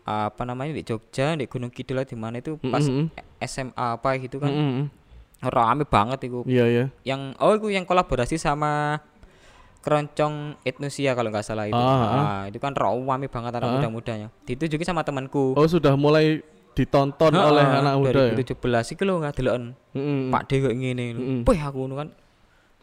apa 0.06 0.46
namanya 0.46 0.78
di 0.78 0.86
Jogja 0.86 1.34
di 1.34 1.50
Gunung 1.50 1.74
Kidul 1.74 2.06
di 2.06 2.14
mana 2.14 2.38
itu 2.38 2.62
pas 2.62 2.86
Mm, 2.86 3.10
mm, 3.10 3.42
SMA 3.42 3.74
apa 3.98 4.10
gitu 4.22 4.38
mm, 4.38 4.44
kan 4.46 4.52
mm, 4.54 4.72
mm. 4.78 4.86
rame 5.50 5.84
banget 5.84 6.30
itu 6.30 6.46
iya 6.46 6.66
ya 6.70 6.86
yang 7.04 7.34
oh 7.42 7.58
itu 7.58 7.74
yang 7.74 7.84
kolaborasi 7.84 8.38
sama 8.38 9.02
keroncong 9.82 10.58
etnosia 10.62 11.14
kalau 11.14 11.30
nggak 11.30 11.46
salah 11.46 11.66
itu 11.70 11.78
Ah, 11.78 11.82
ah. 11.82 12.14
Ah, 12.14 12.44
itu 12.50 12.58
kan 12.58 12.74
rame 12.74 13.26
banget 13.30 13.52
anak 13.54 13.66
Ah. 13.66 13.74
muda-mudanya 13.78 14.28
ditunjukin 14.46 14.86
sama 14.86 15.02
temanku 15.02 15.54
oh 15.54 15.66
sudah 15.66 15.94
mulai 15.98 16.42
ditonton 16.74 17.34
Heeh, 17.34 17.50
oleh 17.50 17.66
anak 17.66 17.94
muda 17.98 18.22
ya 18.30 18.34
2017 18.38 18.94
iki 18.94 19.04
lho 19.06 19.14
nggak 19.22 19.34
deloken 19.38 19.64
Mm, 19.94 19.98
mm, 19.98 20.06
mm. 20.06 20.30
Pak 20.30 20.42
D 20.46 20.52
kok 20.60 20.74
ngene 20.76 21.06
Mm-mm. 21.14 21.40
Wih 21.50 21.62
aku 21.62 21.82
kan 21.94 22.10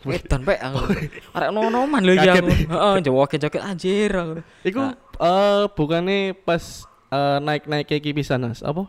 Edan 0.03 0.43
pek 0.43 0.59
aku. 0.59 0.83
Arek 1.31 1.55
nonoman 1.55 2.03
lho 2.03 2.19
ya 2.19 2.35
aku. 2.35 2.51
Heeh, 2.51 2.95
joget-joget 3.07 3.63
anjir 3.63 4.11
aku. 4.11 4.43
Iku 4.67 4.83
Nah. 4.83 4.95
eh 5.23 5.65
bukannya 5.79 6.35
pas 6.35 6.91
eh, 7.13 7.39
naik-naik 7.45 7.87
kayak 7.87 8.17
pisan 8.17 8.49
Mas, 8.49 8.65
apa? 8.65 8.89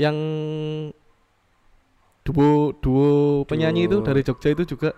Yang 0.00 0.16
duo 2.24 2.72
duo 2.80 3.08
penyanyi 3.44 3.88
itu 3.88 4.00
dari 4.00 4.24
Jogja 4.24 4.52
itu 4.52 4.64
juga 4.76 4.96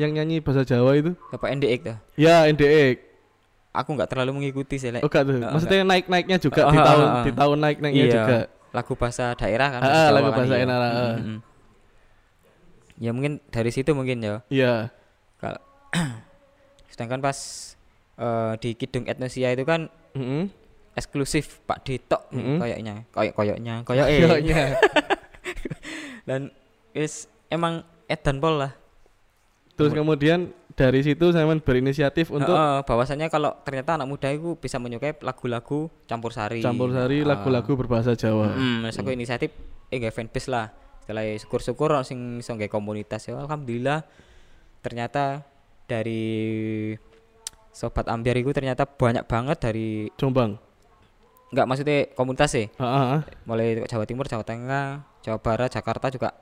yang 0.00 0.16
nyanyi 0.16 0.40
bahasa 0.40 0.64
Jawa 0.64 0.96
itu. 0.96 1.12
Bapak 1.30 1.52
NDX 1.52 1.80
dah. 1.84 1.98
Ya, 2.16 2.48
NDE. 2.48 2.96
Aku 3.72 3.96
nggak 3.96 4.08
terlalu 4.08 4.40
mengikuti 4.40 4.76
sih, 4.76 4.92
Lek. 4.92 5.04
Oh, 5.04 5.08
enggak 5.08 5.24
tuh. 5.28 5.36
Maksudnya 5.40 5.84
naik-naiknya 5.84 6.36
juga 6.40 6.68
Oh, 6.68 6.72
di 6.72 6.80
ah, 6.80 6.84
tahun 6.84 7.04
ah, 7.04 7.12
ah. 7.12 7.24
di 7.24 7.32
tahun 7.32 7.58
naik-naiknya 7.60 8.04
Iya. 8.04 8.14
juga. 8.16 8.38
Lagu 8.72 8.92
bahasa 8.96 9.24
daerah 9.36 9.68
kan. 9.68 9.80
Ah, 9.84 10.08
lagu 10.12 10.28
kan, 10.32 10.36
bahasa 10.36 10.52
iya. 10.52 10.56
daerah, 10.64 10.76
ah. 10.76 10.88
Mm, 10.88 10.96
mm, 10.96 11.24
mm. 11.24 11.38
Ya 13.02 13.10
mungkin 13.16 13.32
dari 13.52 13.70
situ 13.72 13.90
mungkin 13.92 14.20
ya. 14.20 14.34
Iya. 14.52 14.92
Kalau 15.40 15.60
sedangkan 16.92 17.20
pas 17.20 17.36
eh, 18.16 18.52
di 18.60 18.70
Kidung 18.76 19.08
Etnosia 19.08 19.52
itu 19.52 19.64
kan 19.64 19.88
Heeh. 20.16 20.48
Eksklusif 20.92 21.64
Pak 21.64 21.84
Dito 21.84 22.28
Mm-mm. 22.32 22.60
kayaknya. 22.60 23.08
Kayak 23.12 23.32
koyoknya, 23.32 23.74
koyok. 23.84 24.06
Kayaknya. 24.06 24.64
Dan 26.28 26.52
wis 26.92 27.26
emang 27.48 27.84
edan 28.08 28.38
pol 28.38 28.60
lah. 28.60 28.72
Terus 29.72 29.96
kemudian 29.96 30.52
dari 30.72 31.00
situ 31.04 31.32
sampean 31.32 31.60
berinisiatif 31.60 32.32
untuk 32.32 32.52
Heeh, 32.52 32.80
bahwasanya 32.84 33.28
kalau 33.28 33.56
ternyata 33.64 33.96
anak 33.96 34.08
muda 34.08 34.28
itu 34.32 34.56
bisa 34.56 34.80
menyukai 34.80 35.16
lagu-lagu 35.20 35.88
campur 36.08 36.32
sari. 36.32 36.64
campur 36.64 36.92
sari 36.92 37.24
lagu-lagu 37.24 37.72
berbahasa 37.76 38.16
Jawa. 38.16 38.52
Hmm, 38.52 38.84
terus 38.88 39.00
aku 39.00 39.12
inisiatif 39.12 39.52
eh 39.92 40.00
fanbase 40.12 40.48
lah. 40.48 40.72
Setelah 41.02 41.24
syukur-syukur 41.36 41.92
sing 42.06 42.40
iso 42.40 42.54
nggawe 42.54 42.70
komunitas 42.70 43.26
ya 43.26 43.34
alhamdulillah 43.36 44.06
ternyata 44.80 45.42
dari 45.90 46.94
sobat 47.72 48.06
ambiar 48.06 48.38
itu 48.38 48.52
ternyata 48.54 48.84
banyak 48.86 49.24
banget 49.26 49.58
dari 49.58 49.88
Jombang. 50.16 50.56
Nggak 51.52 51.66
maksudnya 51.66 52.08
komunitas 52.12 52.50
sih 52.50 52.66
Heeh, 52.72 53.02
heeh. 53.04 53.20
mulai 53.44 53.84
Jawa 53.84 54.04
Timur 54.04 54.24
Jawa 54.24 54.40
Tengah 54.40 55.04
Jawa 55.20 55.38
Barat 55.38 55.68
Jakarta 55.68 56.08
juga 56.08 56.32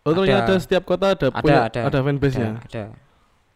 Oh 0.00 0.14
ternyata 0.14 0.54
Ada. 0.54 0.62
setiap 0.62 0.82
kota 0.82 1.12
ada, 1.12 1.26
ada 1.26 1.34
punya 1.36 1.66
ada 1.66 1.80
ada 1.84 1.98
fanbase-nya. 2.00 2.62
ada 2.62 2.82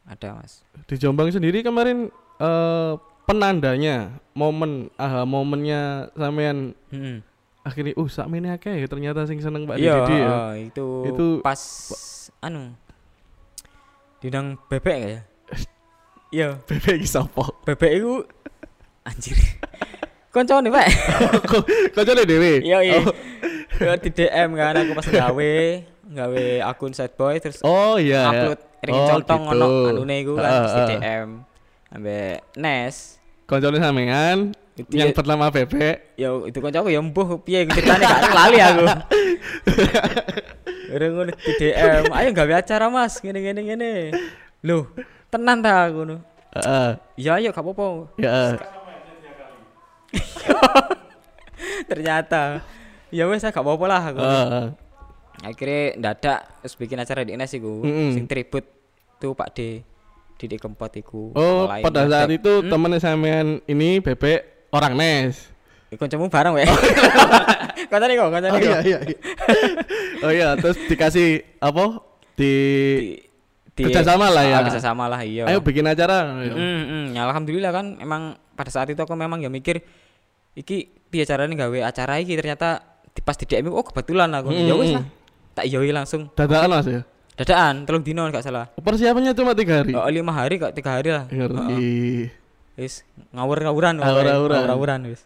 ada 0.04 0.28
mas 0.37 0.66
Di 0.85 0.97
Jombang 0.97 1.30
sendiri 1.30 1.61
kemarin 1.61 2.11
eh, 2.37 2.92
penandanya 3.23 4.11
momen 4.33 4.90
aha 4.95 5.23
momennya 5.23 6.11
sampean 6.12 6.75
Hmm. 6.90 7.23
akhirnya 7.61 7.95
uh 7.95 8.09
sakmene 8.09 8.50
akeh 8.50 8.73
ya 8.75 8.87
ternyata 8.87 9.23
sing 9.25 9.38
seneng 9.38 9.62
Pak 9.64 9.78
iya 9.78 10.02
Didi 10.02 10.16
ya. 10.16 10.37
itu, 10.59 10.87
Itu- 11.07 11.40
pas 11.40 11.61
anu 12.40 12.75
didang 14.19 14.59
bebek 14.66 14.99
ya 14.99 15.21
iya 16.30 16.49
Bebek 16.61 16.99
iki 16.99 17.07
sapa? 17.07 17.47
bebek 17.62 17.92
itu 17.95 18.26
anjir 19.02 19.38
konco 20.31 20.55
nih 20.57 20.71
pak 20.71 20.87
Kok 21.51 21.63
kancane 21.93 22.23
dhewe. 22.23 22.63
iya 22.63 22.79
iya 22.81 22.99
Oh. 23.81 23.97
Di 23.97 24.11
DM 24.11 24.51
kan 24.55 24.77
aku 24.77 24.93
pas 24.93 25.07
gawe 25.07 25.55
gawe 26.07 26.45
akun 26.65 26.93
sad 26.93 27.15
boy 27.15 27.35
terus 27.37 27.63
Oh 27.63 27.97
iya. 27.97 28.23
ya. 28.23 28.31
upload 28.31 28.61
ring 28.81 28.95
Oh, 28.95 29.07
contong 29.09 29.43
gitu. 29.43 29.57
ono 29.57 29.67
anune 29.89 30.15
iku 30.19 30.33
kan 30.35 30.45
Ah, 30.45 30.53
terus 30.59 30.73
di. 30.77 30.85
DM 30.95 31.29
ambek 31.91 32.37
Nes 32.55 32.97
Kancane 33.45 33.79
sampean 33.79 34.39
Itu 34.73 34.91
yang 34.93 35.11
ya- 35.11 35.17
pertama 35.17 35.49
bebek. 35.49 36.15
ya 36.15 36.31
itu 36.43 36.57
aku 36.57 36.89
ya 36.89 37.01
mbuh 37.01 37.41
piye 37.41 37.67
ceritane 37.67 38.01
gak 38.01 38.31
lali 38.31 38.59
aku 38.59 38.83
Orang 40.91 41.11
ngono 41.15 41.31
di 41.33 41.53
DM, 41.57 42.11
ayo 42.11 42.29
gawe 42.33 42.53
acara 42.57 42.91
Mas, 42.91 43.23
ngene 43.23 43.39
ngene. 43.39 44.11
Loh, 44.61 44.91
tenan 45.31 45.63
ta 45.63 45.87
aku 45.87 46.03
ngono. 46.03 46.17
Heeh. 46.51 46.91
Ya 47.17 47.39
ayo 47.39 47.49
gak 47.49 47.63
apa-apa. 47.63 48.11
Ya. 48.19 48.59
Ternyata 51.90 52.64
ya 53.11 53.26
wes 53.26 53.43
gak 53.43 53.55
apa-apa 53.55 53.85
lah 53.87 54.02
aku. 54.05 54.21
Heeh. 54.21 54.67
Akhirnya 55.40 55.81
ndadak 55.97 56.40
terus 56.61 56.75
bikin 56.76 57.00
acara 57.00 57.25
di 57.25 57.33
Ines 57.33 57.49
iku, 57.50 57.81
Mm-mm. 57.81 58.12
sing 58.12 58.25
tribute 58.25 58.69
tuh 59.17 59.33
Pak 59.33 59.49
D. 59.52 59.61
Didik 60.37 60.57
Kempot 60.59 60.88
iku. 60.90 61.33
Oh, 61.33 61.69
Mulai 61.69 61.85
pada 61.85 62.09
saat 62.09 62.31
itu 62.31 62.49
Hmm? 62.61 62.69
temennya 62.69 62.97
sampean 62.99 63.61
ini 63.62 64.00
bebek 64.00 64.69
orang 64.71 64.97
Nes. 64.97 65.37
Ya, 65.88 65.97
Kancamu 65.97 66.29
bareng 66.29 66.55
weh. 66.55 66.64
Kancane 67.88 68.14
kok, 68.14 68.29
kancane 68.31 68.49
Oh 68.49 68.57
kok. 68.57 68.64
iya 68.64 68.79
iya. 68.81 68.99
iya. 69.02 69.17
oh 70.25 70.33
iya, 70.33 70.49
terus 70.57 70.81
dikasih 70.87 71.45
apa? 71.59 72.00
Di, 72.33 72.52
Di, 73.75 73.83
kerjasama 73.85 74.29
lah 74.29 74.45
ya. 74.45 74.57
Ah, 74.57 74.64
kerjasama 74.64 75.05
lah 75.09 75.21
iya. 75.21 75.45
Ayo 75.45 75.61
bikin 75.61 75.85
acara. 75.85 76.25
Mm, 76.40 76.57
mm, 76.57 77.05
ya 77.12 77.26
alhamdulillah 77.26 77.73
kan 77.75 77.87
emang 77.99 78.37
pada 78.61 78.69
saat 78.69 78.87
itu 78.87 79.00
aku 79.00 79.12
memang 79.14 79.40
ya 79.40 79.49
mikir 79.49 79.81
iki 80.52 80.76
piye 81.09 81.25
carane 81.25 81.52
gawe 81.52 81.79
acara 81.83 82.21
iki 82.21 82.35
ternyata 82.35 82.85
di 83.09 83.21
pas 83.21 83.35
di 83.35 83.45
DM 83.45 83.69
oh 83.69 83.81
kebetulan 83.81 84.29
aku. 84.31 84.52
Ya 84.52 84.75
wis 84.75 84.93
lah. 84.93 85.05
Tak 85.50 85.64
yoi 85.67 85.90
langsung. 85.90 86.29
Dadakan 86.31 86.71
Mas 86.71 86.87
ya. 86.87 87.00
Dadaan 87.35 87.83
telung 87.83 88.05
dino 88.05 88.21
gak 88.29 88.45
salah. 88.45 88.69
Persiapannya 88.71 89.33
cuma 89.33 89.57
tiga 89.57 89.81
hari. 89.81 89.97
Oh, 89.97 90.05
lima 90.07 90.29
hari 90.31 90.61
kok 90.61 90.71
tiga 90.71 90.93
hari 90.93 91.09
lah. 91.09 91.25
Ngerti. 91.26 92.29
Wis 92.76 93.00
ngawur-ngawuran 93.33 93.97
pokoknya. 93.97 94.07
Ngawur-ngawuran. 94.07 94.57
Ngawur-ngawuran 94.61 95.00
wis. 95.09 95.21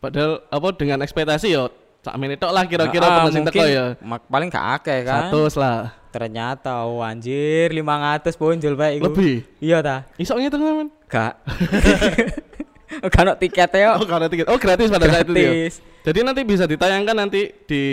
Padahal 0.00 0.40
apa 0.48 0.68
dengan 0.74 0.98
ekspektasi 1.00 1.52
yo 1.52 1.68
sak 2.00 2.16
menit 2.16 2.40
tok 2.40 2.56
lah 2.56 2.64
kira-kira 2.64 3.04
Ah, 3.04 3.28
sing 3.28 3.44
mungkin 3.44 3.52
teko 3.52 3.60
ya. 3.62 3.84
mak- 4.00 4.24
paling 4.26 4.48
gak 4.48 4.80
akeh 4.80 5.04
kan. 5.04 5.28
Satu 5.28 5.44
lah. 5.54 5.92
Ternyata 6.10 6.88
oh 6.88 7.04
anjir 7.04 7.68
500 7.70 8.24
ponjol 8.34 8.74
bae 8.74 8.96
iku. 8.96 9.12
Lebih. 9.12 9.44
Iya 9.60 9.78
ta? 9.84 9.96
Iso 10.16 10.34
ngitung 10.34 10.64
teman. 10.64 10.88
Gak. 11.06 11.34
Ono 13.20 13.32
tiketnya. 13.38 13.96
Oh, 13.96 14.06
karena 14.06 14.26
tiket. 14.26 14.46
Oh, 14.50 14.58
gratis 14.58 14.90
pada 14.90 15.06
saat 15.06 15.26
itu 15.28 15.34
ya. 15.38 15.52
Jadi 16.00 16.18
nanti 16.26 16.42
bisa 16.42 16.64
ditayangkan 16.66 17.16
nanti 17.16 17.52
di 17.68 17.84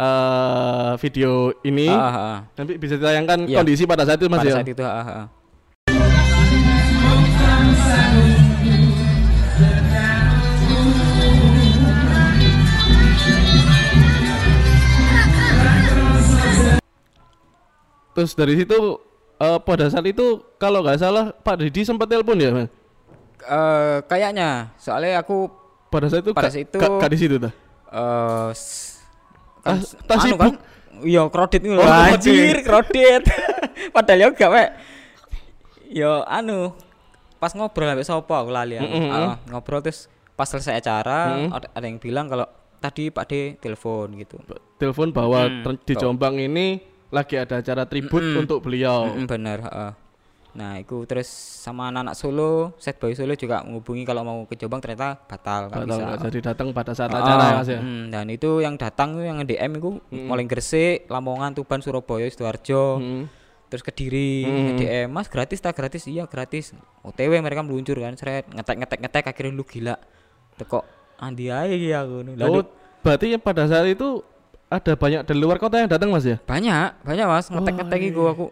eh, 0.00 0.90
video 1.02 1.52
ini. 1.66 1.88
Ah, 1.90 2.14
ah. 2.14 2.36
Nanti 2.54 2.78
bisa 2.78 2.94
ditayangkan 2.96 3.50
Iya. 3.50 3.56
kondisi 3.60 3.84
pada 3.84 4.06
saat 4.06 4.20
itu 4.22 4.30
Mas 4.30 4.40
Pada 4.44 4.50
ya. 4.50 4.54
saat 4.60 4.68
itu, 4.70 4.84
ah, 4.84 5.02
ah. 5.02 5.24
Terus 18.10 18.32
dari 18.34 18.54
situ 18.58 18.78
eh, 19.40 19.58
pada 19.64 19.86
saat 19.88 20.06
itu 20.06 20.42
kalau 20.60 20.82
nggak 20.84 20.98
salah 21.00 21.32
Pak 21.32 21.56
Didi 21.62 21.86
sempat 21.86 22.10
telepon 22.10 22.36
ya, 22.36 22.50
Mas? 22.52 22.79
Eh, 23.42 23.98
kayaknya 24.04 24.48
soalnya 24.76 25.18
aku 25.18 25.48
Pada 25.86 26.06
saat 26.06 26.22
itu 26.22 26.30
Pada 26.30 26.48
saat 26.48 26.62
itu- 26.62 26.76
ka- 26.76 26.98
ka 26.98 27.06
di 27.06 27.16
situ 27.16 27.36
dah. 27.36 27.52
eh 27.88 28.48
s- 28.52 29.02
Ah, 29.60 29.74
kan, 29.74 29.78
tas 30.06 30.18
anu 30.22 30.28
sibuk. 30.30 30.54
iya 31.02 31.22
kredit 31.26 31.60
ngono 31.62 31.80
Oh, 31.80 31.90
anjir 31.90 32.56
kredit 32.60 33.22
padahal 33.94 34.18
ya 34.18 34.28
gak 34.30 34.50
wek 34.50 34.68
yo 35.90 36.22
anu 36.24 36.72
pas 37.36 37.50
ngobrol 37.50 37.84
sampai 37.86 38.04
sopo 38.04 38.32
aku 38.32 38.48
lali 38.48 38.76
aku. 38.76 38.86
Mm-mm. 38.86 39.10
Ah, 39.10 39.36
ngobrol 39.46 39.80
terus 39.80 40.06
pas 40.32 40.46
selesai 40.46 40.78
acara 40.78 41.20
Mm. 41.38 41.48
ada, 41.50 41.66
ada 41.70 41.84
yang 41.84 41.98
bilang 41.98 42.26
kalau 42.26 42.46
tadi 42.78 43.08
Pak 43.08 43.24
D 43.26 43.32
telepon 43.56 44.14
gitu 44.14 44.40
Telepon 44.76 45.10
bahwa 45.10 45.44
Mm, 45.44 45.76
di. 45.82 45.92
Jombang 45.94 46.38
ini 46.38 46.80
lagi 47.10 47.34
ada 47.34 47.58
acara 47.58 47.84
tribut 47.84 48.22
Mm-mm. 48.22 48.40
untuk 48.40 48.62
beliau. 48.62 49.10
Mm-mm, 49.10 49.26
bener 49.26 49.58
heeh. 49.60 49.90
Nah 50.50 50.74
itu 50.74 51.02
terus 51.04 51.30
sama 51.56 51.88
anak-anak 51.88 52.14
Solo 52.14 52.74
set 52.76 52.96
boy 52.96 53.12
Solo 53.12 53.32
juga 53.32 53.62
menghubungi 53.62 54.02
kalau 54.02 54.22
mau 54.22 54.38
ke 54.44 54.54
Jombang 54.54 54.78
ternyata 54.78 55.14
batal 55.20 55.68
tahu, 55.68 55.86
bisa 55.86 56.18
jadi 56.20 56.38
datang 56.44 56.68
pada 56.70 56.90
saat 56.90 57.08
Ah, 57.08 57.22
acara 57.22 57.44
ya, 57.44 57.54
Mas 57.54 57.68
ya. 57.68 57.78
mm, 57.78 58.02
dan 58.10 58.26
itu 58.26 58.58
yang 58.58 58.74
datang 58.74 59.14
yang 59.16 59.38
DM 59.40 59.78
itu 59.78 60.02
Mm. 60.04 60.26
mulai 60.26 60.44
Gresik, 60.44 61.06
Lamongan, 61.06 61.52
Tuban, 61.52 61.78
Surabaya, 61.78 62.26
Sidoarjo, 62.26 62.98
Mm. 62.98 63.24
terus 63.66 63.82
Kediri, 63.82 64.42
Mm. 64.42 64.76
DM, 64.76 65.08
Mas 65.08 65.26
gratis 65.26 65.58
tak 65.58 65.72
gratis? 65.72 66.04
Iya 66.04 66.26
gratis. 66.26 66.74
OTW 67.00 67.38
mereka 67.38 67.62
meluncur 67.62 67.94
kan, 67.96 68.14
seret 68.14 68.44
ngetek 68.46 68.76
ngetek 68.76 68.98
ngetek 69.00 69.24
akhirnya 69.26 69.52
lu 69.52 69.62
gila. 69.62 69.94
Teko 70.56 70.82
andi 71.16 71.46
aja 71.46 71.70
ya 71.70 72.02
aku. 72.02 72.26
nih. 72.26 72.34
Oh, 72.34 72.42
Lalu 72.42 72.60
berarti 73.00 73.26
pada 73.38 73.64
saat 73.64 73.86
itu 73.86 74.26
ada 74.66 74.92
banyak 74.94 75.22
dari 75.22 75.38
luar 75.38 75.58
kota 75.58 75.78
yang 75.78 75.86
datang 75.86 76.10
Mas 76.10 76.22
ya? 76.22 76.38
banyak 76.40 77.02
banyak 77.02 77.26
mas 77.26 77.46
ngetek 77.46 77.74
ngetek 77.76 78.00
Oh, 78.00 78.08
iku 78.08 78.22
aku. 78.26 78.46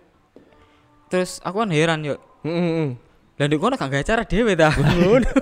Terus 1.09 1.41
aku 1.41 1.65
kan 1.65 1.71
heran 1.73 2.05
yuk. 2.05 2.21
Mm, 2.45 2.53
mm, 2.53 2.73
mm. 2.73 2.91
Lah 3.39 3.45
ndek 3.47 3.59
kono 3.59 3.75
gak 3.75 3.89
gawe 3.89 4.03
acara 4.03 4.23
dhewe 4.29 4.53
ta. 4.55 4.69
Ngono. 4.73 5.29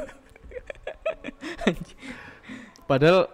Padahal 2.89 3.27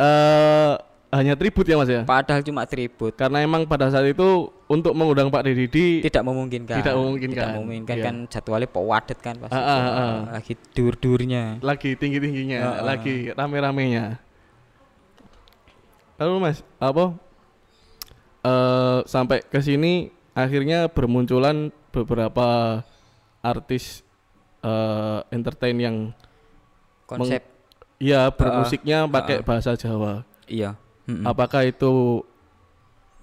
eh 0.00 0.74
hanya 1.14 1.38
tribut 1.38 1.62
ya 1.62 1.78
Mas 1.78 1.86
ya? 1.86 2.02
Padahal 2.02 2.42
cuma 2.42 2.66
tribut. 2.66 3.14
Karena 3.14 3.38
emang 3.38 3.68
pada 3.68 3.86
saat 3.86 4.02
itu 4.08 4.50
untuk 4.66 4.96
mengundang 4.98 5.30
Pak 5.30 5.46
Didi 5.46 6.02
Tidak 6.02 6.24
memungkinkan. 6.26 6.82
Tidak 6.82 6.94
memungkinkan. 6.96 7.36
Tidak 7.38 7.48
memungkinkan 7.54 7.96
Iya. 8.00 8.04
kan 8.10 8.14
jadwalnya 8.26 8.66
pawadet 8.66 9.18
kan 9.22 9.38
pasti. 9.38 9.54
Ah, 9.54 9.62
ah, 9.62 9.78
ah, 9.78 9.94
ah. 9.94 10.18
Lagi 10.40 10.54
dur-durnya. 10.74 11.62
lagi 11.62 11.94
tinggi-tingginya, 11.94 12.58
Heeh. 12.58 12.82
lagi 12.82 13.16
rame-ramenya. 13.30 14.18
Lalu 16.18 16.34
Mas, 16.42 16.62
apa 16.78 17.14
eh 18.44 18.98
sampai 19.06 19.42
ke 19.42 19.58
sini 19.58 20.13
akhirnya 20.34 20.90
bermunculan 20.90 21.70
beberapa 21.90 22.82
artis 23.40 24.02
eh 24.60 25.20
entertain 25.30 25.78
yang 25.78 25.96
Konsep 27.04 27.44
ya 28.00 28.32
bermusiknya 28.32 29.06
pakai 29.06 29.40
heeh. 29.40 29.46
bahasa 29.46 29.76
Jawa. 29.76 30.24
iya. 30.44 30.74
Mm-mm. 31.04 31.22
Apakah 31.22 31.62
itu 31.62 32.24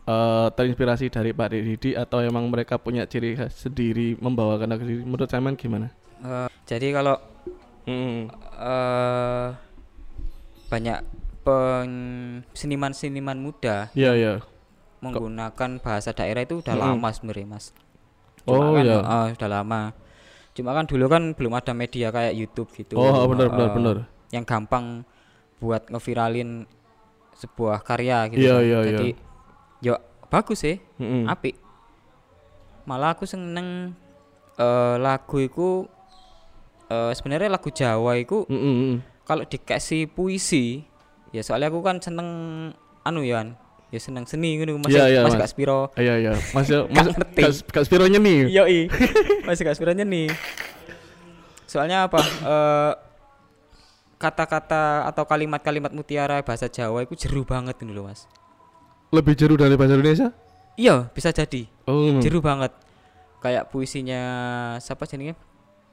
eh 0.02 0.48
terinspirasi 0.54 1.10
dari 1.10 1.34
Pak 1.34 1.50
Didi 1.52 1.92
atau 1.94 2.22
emang 2.22 2.46
mereka 2.48 2.78
punya 2.78 3.06
ciri 3.06 3.34
khas 3.34 3.58
sendiri 3.58 4.16
membawakan 4.18 4.70
lagu 4.70 4.86
sendiri? 4.86 5.02
Menurut 5.04 5.28
Saman 5.28 5.58
gimana? 5.58 5.90
Eh, 6.22 6.50
jadi 6.66 6.94
kalau 6.94 7.18
Hmm. 7.82 8.30
eh 8.62 9.48
banyak 10.70 11.02
seniman-seniman 12.54 13.34
muda 13.36 13.90
Iya, 13.98 14.12
iya. 14.14 14.34
Menggunakan 15.02 15.82
bahasa 15.82 16.14
daerah 16.14 16.46
itu 16.46 16.62
udah 16.62 16.78
Mm-mm. 16.78 16.94
lama 16.98 17.10
sebenarnya 17.10 17.48
mas. 17.58 17.74
Oh, 18.46 18.74
kan, 18.78 18.86
iya. 18.86 19.02
eh, 19.02 19.28
sudah 19.38 19.50
lama. 19.50 19.94
Cuma 20.54 20.74
kan 20.78 20.86
dulu 20.86 21.06
kan 21.10 21.34
belum 21.34 21.54
ada 21.58 21.74
media 21.74 22.14
kayak 22.14 22.34
YouTube 22.38 22.70
gitu. 22.78 22.98
Oh, 22.98 23.26
benar 23.30 23.50
benar 23.50 23.70
eh, 23.70 23.74
benar. 23.74 23.96
Yang 24.30 24.46
gampang 24.46 24.86
buat 25.62 25.90
ngeviralin 25.90 26.66
sebuah 27.38 27.82
karya 27.82 28.30
gitu. 28.34 28.46
Iya, 28.46 28.56
kan. 28.58 28.62
iya, 28.66 28.80
iya. 28.82 28.90
Jadi 28.94 29.08
yo 29.82 29.94
bagus 30.30 30.62
sih, 30.62 30.78
Mm-mm. 31.02 31.26
apik. 31.26 31.58
Malah 32.86 33.14
aku 33.18 33.26
seneng 33.26 33.94
eh, 34.58 34.96
lagu 35.02 35.38
iku 35.42 35.86
eh, 36.90 37.12
sebenarnya 37.14 37.50
lagu 37.50 37.70
Jawa 37.74 38.18
iku 38.22 38.46
Mm, 38.50 38.58
mm, 38.58 38.76
mm. 38.78 38.96
kalau 39.26 39.44
dikasih 39.48 40.10
puisi 40.12 40.84
ya 41.32 41.40
soalnya 41.46 41.72
aku 41.72 41.80
kan 41.82 41.98
seneng 42.02 42.30
anu 43.02 43.22
ya. 43.26 43.46
Ya 43.92 44.00
seneng 44.00 44.24
seni 44.24 44.56
ngono 44.56 44.80
masih 44.80 44.98
iya, 44.98 45.22
masih 45.22 45.36
Mas. 45.36 45.44
gak 45.44 45.52
spiro 45.52 45.82
Iya 46.00 46.14
iya, 46.18 46.32
Mas. 46.56 46.68
Kak, 46.72 47.52
Kak 47.76 47.84
Spiro 47.84 48.08
nyeni. 48.08 48.48
Iya 48.48 48.64
masih 49.44 49.68
gak 49.68 49.76
spiro 49.76 49.92
nih 49.92 50.32
soalnya 51.72 52.08
apa 52.08 52.20
eh, 52.24 52.92
kata-kata 54.16 55.08
atau 55.08 55.24
kalimat-kalimat 55.26 55.92
mutiara 55.92 56.40
bahasa 56.40 56.68
Jawa 56.68 57.04
itu 57.04 57.16
jeru 57.18 57.42
banget 57.44 57.80
ini 57.82 57.92
loh 57.92 58.06
mas 58.06 58.28
Lebih 59.12 59.36
jeru 59.36 59.60
dari 59.60 59.76
bahasa 59.76 59.96
Indonesia? 59.96 60.30
iya 60.76 61.12
bisa 61.12 61.32
jadi 61.32 61.68
Oh. 61.84 62.16
mm. 62.16 62.24
jeru 62.24 62.40
banget 62.40 62.72
kayak 63.40 63.68
puisinya 63.68 64.22
siapa 64.80 65.04
jenenge 65.04 65.36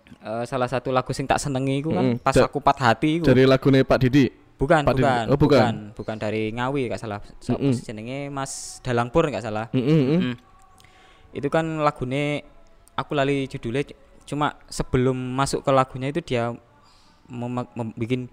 Eh, 0.08 0.44
salah 0.48 0.64
satu 0.64 0.88
lagu 0.88 1.12
sing 1.12 1.28
tak 1.28 1.36
senengi 1.36 1.84
iku 1.84 1.92
kan 1.92 2.16
Mm-mm. 2.16 2.24
pas 2.24 2.32
aku 2.32 2.64
patah 2.64 2.96
hati 2.96 3.20
iku 3.20 3.28
Dari 3.28 3.44
lagune 3.44 3.84
Pak 3.84 3.98
Didi. 4.00 4.32
Bukan 4.58 4.82
Pak 4.82 4.92
bukan, 4.92 5.24
Oh, 5.30 5.38
bukan. 5.38 5.38
bukan 5.38 5.74
bukan 5.94 6.16
dari 6.18 6.50
Ngawi 6.50 6.90
gak 6.90 6.98
salah 6.98 7.22
Mm-mm. 7.46 7.70
sih 7.70 7.86
jenenge 7.86 8.26
Mas 8.28 8.82
Dalangpur 8.82 9.30
gak 9.30 9.40
salah 9.40 9.70
Mm, 9.70 9.80
mm, 9.80 10.02
mm. 10.02 10.18
Mm. 10.18 10.34
itu 11.32 11.48
kan 11.48 11.64
lagune 11.78 12.42
aku 12.92 13.14
lali 13.14 13.46
judulnya 13.46 13.86
cuma 14.26 14.58
sebelum 14.66 15.14
masuk 15.14 15.62
ke 15.62 15.70
lagunya 15.70 16.10
itu 16.10 16.20
dia 16.20 16.50
membuat 17.28 17.70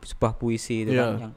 sebuah 0.01 0.34
puisi 0.36 0.84
itu 0.84 0.91
Iya. 0.91 1.03
kan 1.03 1.13
yang 1.20 1.34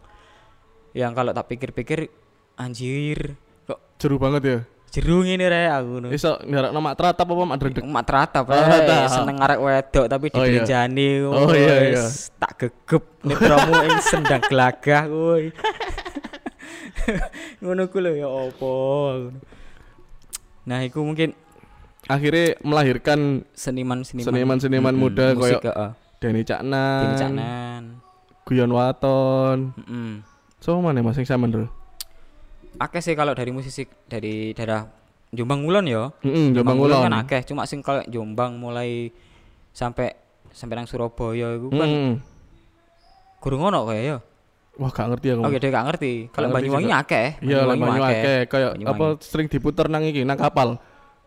yang 0.96 1.12
kalau 1.12 1.30
tak 1.30 1.46
pikir-pikir 1.46 2.08
anjir 2.56 3.36
kok 3.64 3.78
Jeru 4.00 4.16
banget 4.16 4.42
ya. 4.42 4.58
Jerung 4.88 5.24
ini 5.24 5.42
re 5.42 5.68
aku 5.68 6.00
nu. 6.00 6.08
Iso 6.08 6.36
ngarakno 6.40 6.78
mak 6.78 6.94
teratap 6.96 7.24
apa 7.24 7.42
mak 7.44 7.58
dredeg? 7.58 7.82
Mak 7.84 8.04
teratap 8.04 8.42
Oh, 8.44 8.52
teratap. 8.52 9.08
seneng 9.10 9.36
arek 9.38 9.58
wedok 9.60 10.06
tapi 10.06 10.26
Oh, 10.32 10.42
iya. 10.42 10.62
Oh, 11.28 11.52
iya, 11.52 11.74
iya. 11.92 12.04
tak 12.36 12.50
gegep 12.58 13.04
nek 13.22 13.36
promo 13.36 13.74
ing 13.84 13.96
sendang 14.00 14.42
gelagah 14.44 15.02
kuwi 15.06 15.46
ngono 17.60 17.88
ku 17.88 17.98
lho 17.98 18.12
ya 18.12 18.28
opo 18.28 18.72
nah 20.64 20.80
iku 20.80 21.00
mungkin 21.00 21.32
Akhirnya 22.08 22.56
melahirkan 22.64 23.44
seniman-seniman 23.52 24.24
Seniman-seniman 24.24 24.94
Mm-mm, 24.96 25.02
muda 25.02 25.36
musik 25.36 25.60
koyo 25.60 25.92
Denny 26.18 26.40
Caknan, 26.40 27.00
Dini 27.04 27.14
Caknan 27.14 27.82
Guyon 28.48 28.72
Waton. 28.72 29.76
Mm-mm. 29.76 30.24
So 30.56 30.80
mana 30.80 30.98
Mas 30.98 31.14
sing 31.14 31.28
sampean, 31.28 31.52
Bro? 31.52 31.66
Akeh 32.76 33.00
sih 33.00 33.14
kalau 33.14 33.32
dari 33.32 33.48
musisi 33.48 33.82
dari 34.04 34.52
daerah 34.52 34.84
Jombang 35.28 35.60
Ngulon 35.60 35.84
ya 35.84 36.02
Heeh, 36.20 36.52
Jombang 36.52 36.78
Ulon. 36.78 37.02
kan 37.02 37.14
akeh 37.18 37.40
cuma 37.44 37.64
sing 37.64 37.80
kalau 37.80 38.04
Jombang 38.04 38.54
mulai 38.54 39.08
sampai 39.70 40.12
sampai 40.50 40.74
nang 40.74 40.84
Surabaya 40.84 41.54
itu 41.54 41.68
kan 41.70 41.88
Mm. 41.88 42.12
kurang 43.38 43.62
ono 43.64 43.84
kayak 43.84 44.04
ya 44.04 44.18
Wah, 44.74 44.88
gak 44.88 45.10
ngerti 45.10 45.26
aku. 45.32 45.42
oke 45.42 45.56
deh 45.56 45.68
gak 45.68 45.84
ngerti 45.84 46.12
kalau 46.28 46.46
Gak 46.46 46.52
ngerti 46.52 46.66
Banyuwangi 46.70 46.92
akeh 46.94 47.28
Iya, 47.40 47.58
lah 47.60 47.74
banyu 47.74 47.98
akeh 48.00 48.38
kayak 48.46 48.68
Banyuwangi. 48.72 48.84
apa 48.86 49.04
sering 49.20 49.46
diputer 49.48 49.86
nang 49.86 50.02
iki 50.02 50.22
nang 50.22 50.38
kapal. 50.38 50.78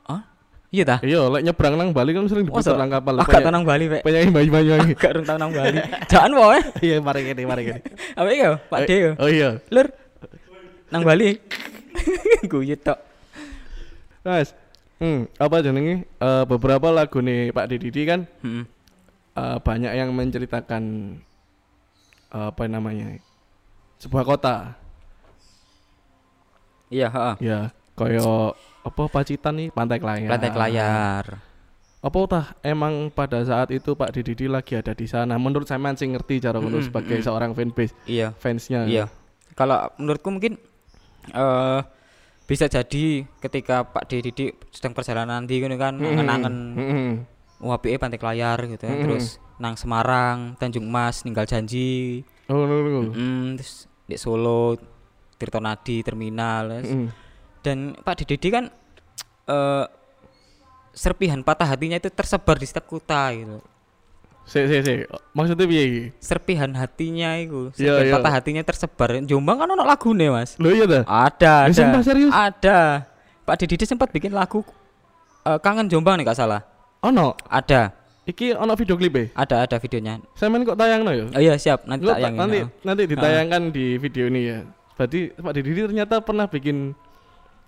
Hah? 0.01 0.21
iya 0.69 0.83
ta 0.83 0.97
Iya, 1.01 1.27
lek 1.27 1.43
nyebrang 1.43 1.75
nang 1.75 1.91
Bali 1.91 2.11
kan 2.11 2.23
sering 2.25 2.47
diputer 2.47 2.73
nang 2.73 2.87
kapal. 2.89 3.13
Ah, 3.13 3.27
gak 3.27 3.43
nang 3.45 3.63
Bali 3.63 3.85
Pak 3.85 4.01
Penyanyi 4.01 4.31
banyu-banyu 4.31 4.71
iki. 4.81 4.93
gak 4.95 5.11
rung 5.13 5.27
nang 5.27 5.51
Bali 5.51 5.77
jangan 6.07 6.31
wae 6.33 6.59
Iya, 6.87 6.95
mari 6.97 7.21
kene, 7.21 7.43
mari 7.43 7.61
kene. 7.65 7.79
apa 8.13 8.29
ya 8.31 8.49
Pak 8.57 8.79
Eh, 8.79 8.87
De 8.87 8.97
Oh 9.19 9.27
iya. 9.27 9.49
lur 9.67 9.87
nang 10.91 11.01
Bali 11.01 11.39
guyu 12.51 12.75
tok 12.75 12.99
Mas. 14.21 14.53
Hmm, 15.01 15.25
apa 15.41 15.65
jenenge? 15.65 16.05
Eh, 16.05 16.43
beberapa 16.45 16.93
lagu 16.93 17.25
nih 17.25 17.49
Pak 17.49 17.65
Didi 17.73 18.05
kan 18.05 18.29
Heeh. 18.45 18.63
eh, 19.33 19.57
banyak 19.57 19.93
yang 19.97 20.13
menceritakan 20.13 20.83
eh, 22.29 22.45
apa 22.53 22.63
namanya? 22.69 23.17
sebuah 23.97 24.25
kota. 24.25 24.73
iya 26.89 27.07
heeh 27.09 27.35
Ya, 27.39 27.59
koyo 27.93 28.53
apa 28.81 29.03
Pacitan 29.09 29.57
nih 29.57 29.69
Pantai 29.69 30.01
Kelayar. 30.01 30.29
Lantai 30.29 30.51
layar 30.53 31.25
Apa 32.01 32.17
tah 32.25 32.45
emang 32.65 33.13
pada 33.13 33.45
saat 33.45 33.69
itu 33.69 33.93
Pak 33.93 34.09
Didi 34.09 34.49
lagi 34.49 34.73
ada 34.73 34.97
di 34.97 35.05
sana? 35.05 35.37
Menurut 35.37 35.69
saya 35.69 35.77
sing 35.93 36.17
ngerti 36.17 36.41
cara 36.41 36.57
ngono 36.57 36.81
Mm-mm, 36.81 36.87
sebagai 36.89 37.21
mm-mm. 37.21 37.25
seorang 37.29 37.51
fanbase 37.53 37.93
iya 38.09 38.33
fansnya. 38.33 38.89
Iya. 38.89 39.05
Kalau 39.53 39.85
menurutku 40.01 40.33
mungkin 40.33 40.57
eh 41.27 41.81
bisa 42.43 42.65
jadi 42.65 43.05
ketika 43.39 43.85
Pak 43.85 44.05
Didi 44.05 44.51
sedang 44.69 44.91
perjalanan 44.91 45.39
nanti 45.39 45.55
kan 45.57 45.71
kan 45.71 45.93
Mm-mm. 45.95 46.11
angen-angen 46.11 46.55
Mm-mm. 46.73 47.11
WPE 47.61 47.95
Pantai 47.95 48.19
Layar 48.19 48.59
gitu 48.65 48.81
ya. 48.81 48.91
Mm-mm. 48.91 49.03
Terus 49.05 49.25
nang 49.55 49.77
Semarang, 49.77 50.57
Tanjung 50.57 50.83
Mas, 50.83 51.21
ninggal 51.21 51.45
janji. 51.45 52.25
Oh, 52.49 52.65
no, 52.65 52.81
no. 52.81 53.13
Mm, 53.13 53.55
terus 53.55 53.85
di 54.03 54.17
Solo, 54.17 54.73
Tirto 55.37 55.57
Nadi, 55.57 56.01
terminal. 56.01 56.81
terus- 56.81 56.89
Mm-mm. 56.89 57.07
Dan 57.61 57.77
Pak 57.95 58.25
Didi 58.25 58.49
kan 58.49 58.65
eh 59.43 59.85
serpihan 60.91 61.39
patah 61.39 61.65
hatinya 61.67 61.95
itu 61.95 62.09
tersebar 62.09 62.57
di 62.57 62.65
setiap 62.65 62.83
kota 62.85 63.31
gitu. 63.31 63.61
Si, 64.51 64.59
si, 64.67 64.77
si. 64.83 64.93
Maksudnya 65.31 65.63
piye 65.63 65.83
iki? 65.87 66.03
Serpihan 66.19 66.67
hatinya 66.75 67.39
itu, 67.39 67.71
Iya, 67.79 67.95
serpihan 67.95 68.03
iya. 68.03 68.15
patah 68.19 68.31
hatinya 68.35 68.61
tersebar. 68.67 69.09
Jombang 69.23 69.63
kan 69.63 69.71
ono 69.71 69.83
lagune, 69.87 70.27
Mas. 70.27 70.59
Lho 70.59 70.75
iya 70.75 70.83
dah. 70.83 71.03
Ada, 71.07 71.53
Ya, 71.63 71.71
ada. 71.71 71.77
sumpah, 71.79 72.01
serius? 72.03 72.31
Ada. 72.35 72.79
Pak 73.47 73.55
Didi 73.57 73.87
sempat 73.87 74.11
bikin 74.11 74.35
lagu 74.35 74.59
eh, 75.47 75.59
Kangen 75.63 75.87
Jombang 75.87 76.19
nih 76.19 76.27
gak 76.27 76.35
salah. 76.37 76.67
Ono. 76.99 77.39
Ada, 77.47 77.95
Iki 78.21 78.53
ono 78.53 78.77
video 78.77 78.93
klip 78.93 79.33
ada 79.33 79.65
ada 79.65 79.77
videonya. 79.81 80.21
Sampean 80.37 80.61
kok 80.61 80.77
tayangno 80.77 81.09
ya? 81.09 81.25
Oh 81.33 81.41
iya 81.41 81.57
siap, 81.57 81.89
nanti 81.89 82.05
Lo 82.05 82.13
tak 82.13 82.21
ta- 82.21 82.23
yang 82.29 82.35
nanti 82.37 82.59
nanti 82.85 83.03
ditayangkan 83.09 83.61
di 83.73 83.85
video 83.97 84.29
ini 84.29 84.41
ya. 84.45 84.59
Berarti 84.93 85.33
Pak 85.33 85.53
Didi 85.57 85.81
ternyata 85.81 86.21
pernah 86.21 86.45
bikin 86.45 86.93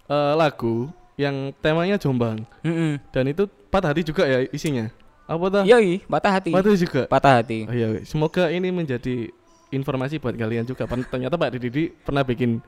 eh, 0.05 0.33
lagu 0.37 0.93
yang 1.17 1.49
temanya 1.57 1.97
Jombang 1.97 2.45
Heeh. 2.61 3.01
dan 3.09 3.25
itu 3.25 3.49
patah 3.73 3.97
hati 3.97 4.05
juga 4.05 4.29
ya 4.29 4.45
isinya. 4.53 4.93
Apa 5.23 5.45
tuh? 5.47 5.63
Yoi, 5.63 6.03
patah 6.03 6.31
hati. 6.35 6.51
Patah 6.51 6.69
hati 6.69 6.83
juga. 6.83 7.01
Patah 7.07 7.33
hati. 7.39 7.59
Oh 7.67 7.75
iya, 7.75 7.87
semoga 8.03 8.51
ini 8.51 8.69
menjadi 8.69 9.31
informasi 9.71 10.19
buat 10.19 10.35
kalian 10.35 10.67
juga. 10.67 10.83
Ternyata 10.85 11.39
Pak 11.39 11.49
Didi 11.57 11.89
pernah 12.03 12.21
bikin 12.27 12.59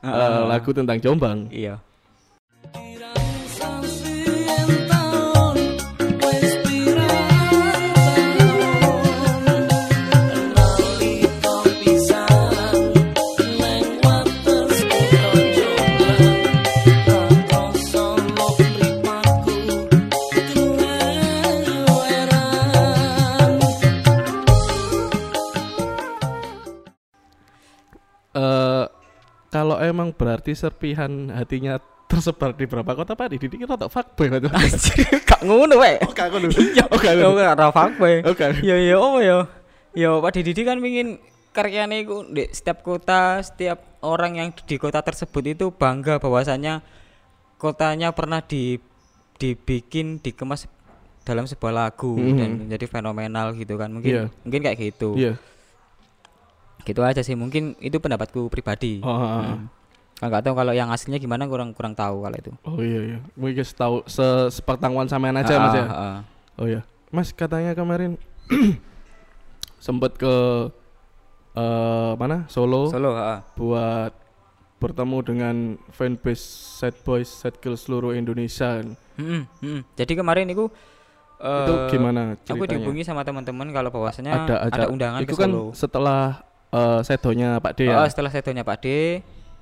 eh, 0.00 0.08
Heeh. 0.08 0.42
lagu 0.48 0.70
tentang 0.72 0.98
Jombang. 0.98 1.52
Iya. 1.52 1.78
Kalau 30.08 30.14
emang 30.14 30.16
berarti 30.16 30.52
serpihan 30.54 31.10
hatinya 31.30 31.76
tersebar 32.08 32.56
di 32.56 32.64
beberapa 32.64 32.96
kota 32.96 33.12
Pak 33.12 33.28
Didi 33.28 33.52
kira 33.52 33.76
tak 33.76 33.92
fuckboy 33.92 34.32
Pak. 34.32 34.48
Anjir, 34.56 35.04
gak 35.20 35.44
ngono 35.44 35.76
wae. 35.76 36.00
Oh 36.00 36.12
gak 36.12 36.32
ngono. 36.32 36.48
Oh 36.88 36.96
gak 36.96 37.12
Yo 37.14 37.28
ngono. 37.28 37.52
ora 37.52 37.68
fuckboy. 37.68 38.14
Oh 38.24 38.32
gak. 38.32 38.64
Yo 38.64 38.76
yo 38.78 38.96
apa 38.98 39.18
yo? 39.20 39.38
Yo 39.92 40.10
Pak 40.18 40.32
Didi 40.32 40.62
kan 40.62 40.80
pengin 40.80 41.20
karyanya 41.52 42.00
itu 42.00 42.24
di 42.30 42.48
setiap 42.48 42.80
kota, 42.80 43.42
setiap 43.42 43.84
orang 44.00 44.36
yang 44.36 44.48
di 44.54 44.76
kota 44.78 45.02
tersebut 45.02 45.44
itu 45.44 45.68
bangga 45.68 46.16
bahwasanya 46.16 46.80
kotanya 47.56 48.14
pernah 48.16 48.40
di 48.40 48.80
dibikin 49.36 50.18
dikemas 50.18 50.64
dalam 51.22 51.44
sebuah 51.44 51.70
lagu 51.70 52.16
Mhm. 52.16 52.36
dan 52.38 52.50
menjadi 52.58 52.86
fenomenal 52.88 53.52
gitu 53.52 53.76
kan. 53.76 53.92
Mungkin 53.92 54.10
Iya. 54.10 54.24
mungkin 54.42 54.60
kayak 54.64 54.78
gitu. 54.80 55.12
Iya. 55.12 55.36
Gitu 56.80 57.04
aja 57.04 57.20
sih 57.20 57.36
mungkin 57.36 57.76
itu 57.78 58.00
pendapatku 58.00 58.48
pribadi. 58.48 59.04
Oh, 59.04 59.10
oh, 59.10 59.20
oh. 59.20 59.42
Hmm. 59.44 59.68
Nggak 60.18 60.42
tahu 60.42 60.54
kalau 60.54 60.72
yang 60.72 60.90
aslinya 60.90 61.16
gimana 61.16 61.46
kurang 61.46 61.70
kurang 61.70 61.94
tahu 61.94 62.26
kalau 62.26 62.36
itu. 62.36 62.50
Oh 62.66 62.82
iya 62.82 63.00
iya. 63.06 63.18
Mungkin 63.38 63.62
tahu 63.64 64.02
se 64.04 64.26
sepengetahuan 64.50 65.06
sampean 65.06 65.36
aja 65.36 65.54
Ah, 65.54 65.62
Mas 65.62 65.74
ya. 65.74 65.84
ah, 65.84 65.94
ah. 65.94 66.16
Oh 66.58 66.66
iya. 66.66 66.82
Mas 67.08 67.30
katanya 67.30 67.70
kemarin 67.72 68.18
sempet 69.78 70.18
ke 70.18 70.34
eh 71.54 72.12
mana? 72.14 72.46
Solo, 72.46 72.86
Solo, 72.88 73.14
ah. 73.14 73.42
buat 73.54 74.12
bertemu 74.78 75.18
dengan 75.22 75.56
fanbase 75.90 76.44
Sad 76.78 76.94
Boys, 77.02 77.26
Sad 77.26 77.58
Girls 77.58 77.82
seluruh 77.82 78.14
Indonesia. 78.14 78.78
Mm-mm, 79.18 79.42
mm-mm. 79.58 79.82
Jadi 79.94 80.12
kemarin 80.14 80.46
itu 80.46 80.70
itu 81.38 81.72
eh, 81.72 81.88
gimana 81.88 82.34
Aku 82.34 82.42
ceritanya? 82.58 82.66
dihubungi 82.74 83.02
sama 83.02 83.22
teman-teman 83.22 83.70
kalau 83.70 83.90
bahwasanya 83.90 84.34
ada 84.42 84.56
ada, 84.66 84.84
undangan 84.90 85.22
itu 85.22 85.34
ke 85.34 85.38
kan 85.38 85.50
Solo. 85.50 85.70
setelah 85.70 86.22
eh, 86.70 87.00
sedonya 87.02 87.58
Pak 87.58 87.72
D 87.74 87.80
Oh, 87.86 88.02
ya. 88.02 88.06
setelah 88.06 88.30
setonya 88.30 88.62
Pak 88.62 88.78
D 88.82 88.86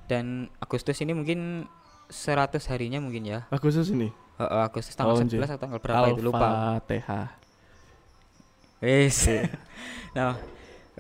dan 0.06 0.50
Agustus 0.58 0.98
ini 1.02 1.12
mungkin 1.12 1.66
100 2.06 2.70
harinya 2.70 3.02
mungkin 3.02 3.26
ya. 3.26 3.40
Agustus 3.50 3.90
ini. 3.90 4.10
Heeh, 4.38 4.62
Agustus 4.62 4.94
tanggal 4.94 5.16
Oh, 5.16 5.20
11 5.20 5.26
nggih. 5.26 5.48
atau 5.48 5.58
tanggal 5.58 5.80
berapa 5.82 6.06
itu 6.12 6.22
lupa. 6.22 6.46
Al-Fatihah. 6.78 7.26
Wis. 8.82 9.18
Nah, 10.16 10.32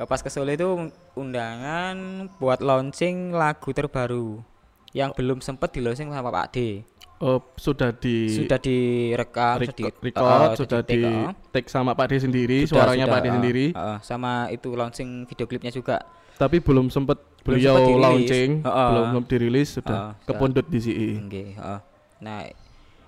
pas 0.04 0.20
ke 0.20 0.28
Solo 0.28 0.52
itu 0.52 0.92
undangan 1.16 1.96
buat 2.36 2.60
launching 2.60 3.32
lagu 3.32 3.72
terbaru 3.72 4.44
yang 4.92 5.16
belum 5.16 5.40
sempat 5.40 5.72
di 5.72 5.80
launching 5.80 6.12
sama 6.12 6.28
Pak 6.28 6.52
D. 6.52 6.84
Oh, 7.16 7.40
sudah 7.56 7.96
di 7.96 8.28
Sudah 8.28 8.60
direkam, 8.60 9.56
record, 9.56 9.72
sudah 9.72 9.72
di 9.72 9.84
record, 10.04 10.48
eh, 10.52 10.56
sudah 10.60 10.80
di 10.84 11.00
eh. 11.00 11.32
take 11.48 11.72
sama 11.72 11.96
Pak 11.96 12.12
D 12.12 12.20
sendiri, 12.20 12.68
Sudah, 12.68 12.84
suaranya 12.84 13.08
sudah, 13.08 13.14
Pak 13.16 13.20
D 13.20 13.26
eh, 13.26 13.32
sendiri. 13.32 13.66
eh, 13.72 13.98
sama 14.04 14.32
itu 14.52 14.68
launching 14.76 15.24
video 15.24 15.48
klipnya 15.48 15.72
juga. 15.72 16.04
Tapi 16.36 16.60
belum 16.60 16.88
sempat 16.88 17.16
Belum 17.40 17.56
beliau 17.56 17.74
sempet 17.74 17.86
dirilis. 17.86 18.04
launching, 18.04 18.50
Heeh. 18.60 18.88
belum 18.90 19.04
belum 19.10 19.24
dirilis 19.24 19.68
sudah 19.72 19.96
Heeh, 19.96 20.10
sudah. 20.12 20.26
kepundut 20.28 20.66
di 20.66 20.78
CI. 20.78 21.10
Nggih, 21.18 21.48
heeh. 21.54 21.80
Nah, 22.20 22.38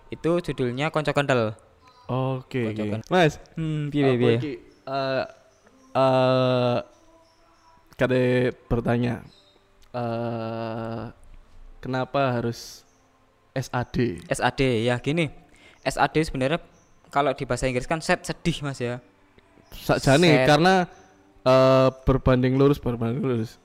itu 0.08 0.30
judulnya 0.40 0.88
Konco 0.88 1.12
Kental. 1.12 1.52
Oke, 2.08 2.64
oke. 2.64 2.72
Pojokan. 2.72 3.00
Mas, 3.08 3.36
Hmm, 3.52 3.92
apa 3.92 4.28
iki, 4.34 4.52
eh 4.64 5.24
eh 5.92 6.78
kade 7.94 8.22
bertanya 8.70 9.26
eh 9.90 11.02
kenapa 11.78 12.32
harus 12.32 12.86
SAD? 13.52 14.22
SAD 14.30 14.86
ya 14.86 14.96
gini. 14.96 15.28
SAD 15.82 16.22
sebenarnya 16.22 16.62
kalau 17.10 17.34
di 17.34 17.44
bahasa 17.44 17.66
Inggris 17.66 17.84
kan 17.84 17.98
set 17.98 18.22
sedih 18.22 18.62
Mas 18.62 18.78
ya. 18.78 19.02
Sakjane 19.68 20.48
karena 20.48 20.88
eh 21.48 21.88
berbanding 22.04 22.54
lurus 22.54 22.76
berbanding 22.76 23.20
lurus 23.20 23.56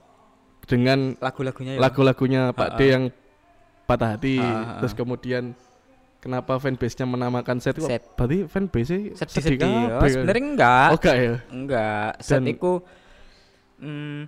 dengan 0.64 1.12
Lagu-lagunya 1.18 1.76
ya. 1.76 1.78
lagu-lagunya 1.78 2.42
Pak 2.50 2.68
D 2.74 2.88
yang 2.88 3.04
patah 3.84 4.16
hati 4.16 4.40
Ha-ha. 4.40 4.80
terus 4.80 4.92
kemudian 4.92 5.52
kenapa 6.18 6.56
fanbase-nya 6.56 7.04
menamakan 7.04 7.60
set, 7.60 7.76
kok 7.76 7.84
Set. 7.84 8.00
berarti 8.16 8.48
fanbase 8.48 9.12
sedih-sedih. 9.12 9.60
kabeh 9.60 9.92
Oh, 9.92 10.00
kan? 10.00 10.08
sebenarnya 10.08 10.42
enggak. 10.46 10.88
oh 10.88 10.96
enggak 10.96 11.16
ya 11.18 11.34
Enggak, 11.50 12.10
set 12.18 12.40
Dan- 12.40 12.48
iku 12.48 12.72
mm, 13.76 14.20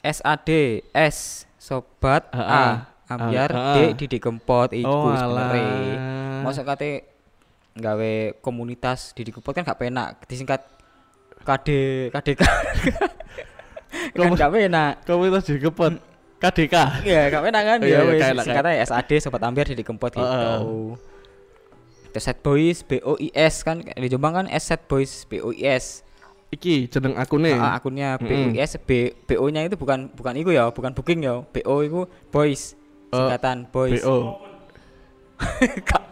SAD 0.00 0.50
S 0.88 1.18
sobat 1.58 2.30
Ah, 2.30 2.40
A 2.40 2.48
ah. 2.48 2.74
ambiar 3.10 3.50
Ah, 3.50 3.60
ah. 3.60 3.74
D 3.76 3.98
Didi 3.98 4.16
Kempot 4.16 4.72
iku 4.72 4.88
oh 4.88 5.12
sebenarnya. 5.12 5.68
Masa 6.40 6.62
kate 6.62 7.04
gawe 7.74 8.12
komunitas 8.40 9.12
Didi 9.12 9.28
Kempot 9.28 9.52
kan 9.52 9.62
gak 9.62 9.76
penak 9.76 10.24
disingkat 10.24 10.64
KD 11.48 11.68
KDK. 12.12 12.42
kan 14.14 14.30
gak 14.30 14.50
penak. 14.50 14.92
komunitas 15.02 15.48
di 15.48 15.56
kepot 15.56 15.96
KDK 16.38 16.74
Iya, 17.02 17.22
gak 17.28 17.42
penak 17.42 17.62
kan 17.64 17.78
iya, 17.80 17.98
ya 17.98 18.00
wis 18.04 18.20
kayak 18.20 18.34
lah, 18.34 18.44
singkatnya 18.44 18.84
SAD 18.84 19.10
sobat 19.18 19.40
ambiar 19.42 19.64
Didi 19.64 19.80
Kempot 19.80 20.12
gitu. 20.12 20.20
Heeh. 20.20 20.60
Terus 22.08 22.24
Set 22.24 22.38
Boys 22.38 22.80
BOIS 22.82 23.54
kan 23.62 23.80
di 23.80 24.08
Jombang 24.08 24.32
kan 24.34 24.46
S 24.46 24.64
Set 24.66 24.84
Boys 24.84 25.24
BOIS. 25.24 26.04
iki 26.48 26.88
jeneng 26.88 27.12
akune 27.14 27.52
Ah, 27.52 27.76
akunnya 27.76 28.16
Mm-mm. 28.16 28.52
BUIS 28.52 28.80
B 28.80 28.90
BO 29.22 29.44
nya 29.48 29.60
itu 29.62 29.76
bukan 29.76 30.08
bukan 30.10 30.32
itu 30.32 30.48
ya 30.48 30.68
bukan 30.68 30.92
booking 30.92 31.20
ya 31.20 31.44
BO 31.44 31.74
itu 31.80 32.00
boys 32.28 32.72
Oh, 33.08 33.24
singkatan 33.24 33.68
boys 33.68 34.00
BO 34.00 34.40
Kak. 35.84 36.02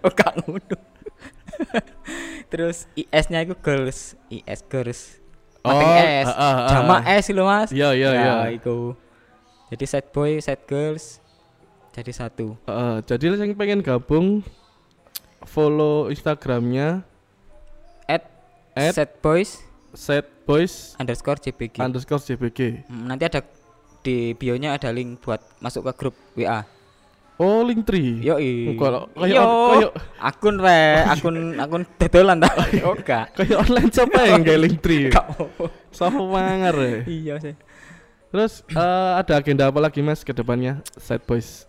oh 0.00 0.08
kak 0.10 0.32
ngono 0.38 0.58
terus 2.46 2.86
IS 2.92 3.26
nya 3.26 3.40
itu 3.40 3.54
girls 3.56 4.14
IS 4.26 4.60
girls 4.64 5.00
Oh, 5.60 5.74
Mating 5.74 5.98
S. 6.22 6.26
ah, 6.26 6.32
ah, 6.32 6.46
ah. 6.46 6.68
jamak 6.70 7.00
S 7.10 7.24
lho 7.28 7.42
mas. 7.42 7.68
Iya, 7.70 7.90
iya, 7.90 8.10
Ya, 8.12 8.22
iya. 8.22 8.34
iku. 8.54 8.94
Jadi 9.66 9.84
set 9.84 10.14
boy 10.14 10.38
set 10.38 10.62
girls 10.62 11.18
jadi 11.90 12.14
satu. 12.14 12.54
Heeh, 12.62 12.94
jadi 13.02 13.34
yang 13.34 13.50
pengen 13.52 13.82
gabung 13.82 14.46
follow 15.42 16.06
Instagramnya. 16.06 17.02
At, 18.06 18.30
At- 18.72 18.94
set 18.94 19.18
boys. 19.18 19.58
set 19.90 20.28
boys 20.44 20.92
underscore 20.96 21.40
JPG 21.40 21.80
underscore 21.80 22.20
JBG 22.20 22.84
Hmm, 22.84 23.08
nanti 23.08 23.24
ada 23.24 23.40
di 24.04 24.36
bio 24.36 24.52
nya 24.54 24.76
ada 24.76 24.92
link 24.92 25.18
buat 25.18 25.40
masuk 25.58 25.88
ke 25.88 25.92
grup 25.96 26.14
WA 26.36 26.68
oh 27.36 27.60
link 27.62 27.84
tree. 27.84 28.24
Kalau- 28.74 29.08
kayak 29.12 29.28
Yo, 29.30 29.40
on- 29.40 29.70
kayak- 29.70 29.94
akun 30.18 30.56
re, 30.56 30.82
akun 31.04 31.36
akun 31.56 31.82
ta. 32.38 32.48
Oh 32.86 32.94
enggak. 32.94 33.24
kayak 33.34 33.56
online 33.60 33.90
shop 33.90 34.08
yang 34.10 34.42
kayak 34.42 34.60
link 34.60 34.78
tree 34.80 35.12
sama 35.96 36.20
mangar 36.22 36.74
ya. 36.74 36.96
Iya 37.04 37.34
sih. 37.40 37.54
terus 38.26 38.60
eh, 38.68 39.10
ada 39.16 39.32
agenda 39.34 39.64
apa 39.64 39.78
lagi 39.78 40.00
mas 40.00 40.20
ke 40.20 40.28
depannya 40.30 40.82
set 40.94 41.22
boys 41.24 41.64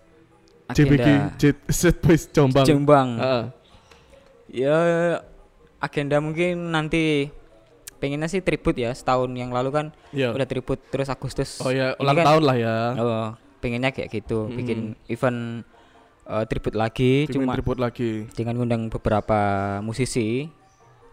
JBG 0.68 1.00
Agenda 1.00 1.14
J- 1.38 1.64
set 1.70 1.96
boys 1.98 2.28
Jombang 2.28 2.66
Jombang. 2.66 3.10
Heeh. 3.16 3.44
Ya 4.50 4.78
agenda 5.78 6.18
mungkin 6.18 6.72
nanti 6.72 7.30
pengennya 7.98 8.28
sih 8.28 8.42
tribut 8.42 8.74
ya 8.74 8.92
setahun 8.92 9.30
yang 9.32 9.50
lalu 9.50 9.70
kan 9.70 9.86
Iya. 10.12 10.34
udah 10.34 10.44
tribut 10.44 10.82
terus 10.88 11.08
Agustus 11.08 11.62
oh 11.62 11.70
ya 11.70 11.94
ulang 11.98 12.16
kan- 12.16 12.28
tahun 12.30 12.44
lah 12.44 12.58
ya 12.58 12.76
oh 12.96 13.28
pengennya 13.58 13.92
kayak 13.92 14.10
gitu 14.12 14.48
Mm-mm. 14.48 14.58
bikin 14.58 14.80
event 15.08 15.64
eh, 16.26 16.44
tribut 16.46 16.76
lagi 16.76 17.26
Bikin 17.26 17.34
cuma 17.44 17.54
tribut 17.56 17.78
lagi. 17.80 18.26
dengan 18.34 18.58
ngundang 18.58 18.90
beberapa 18.92 19.40
musisi. 19.80 20.48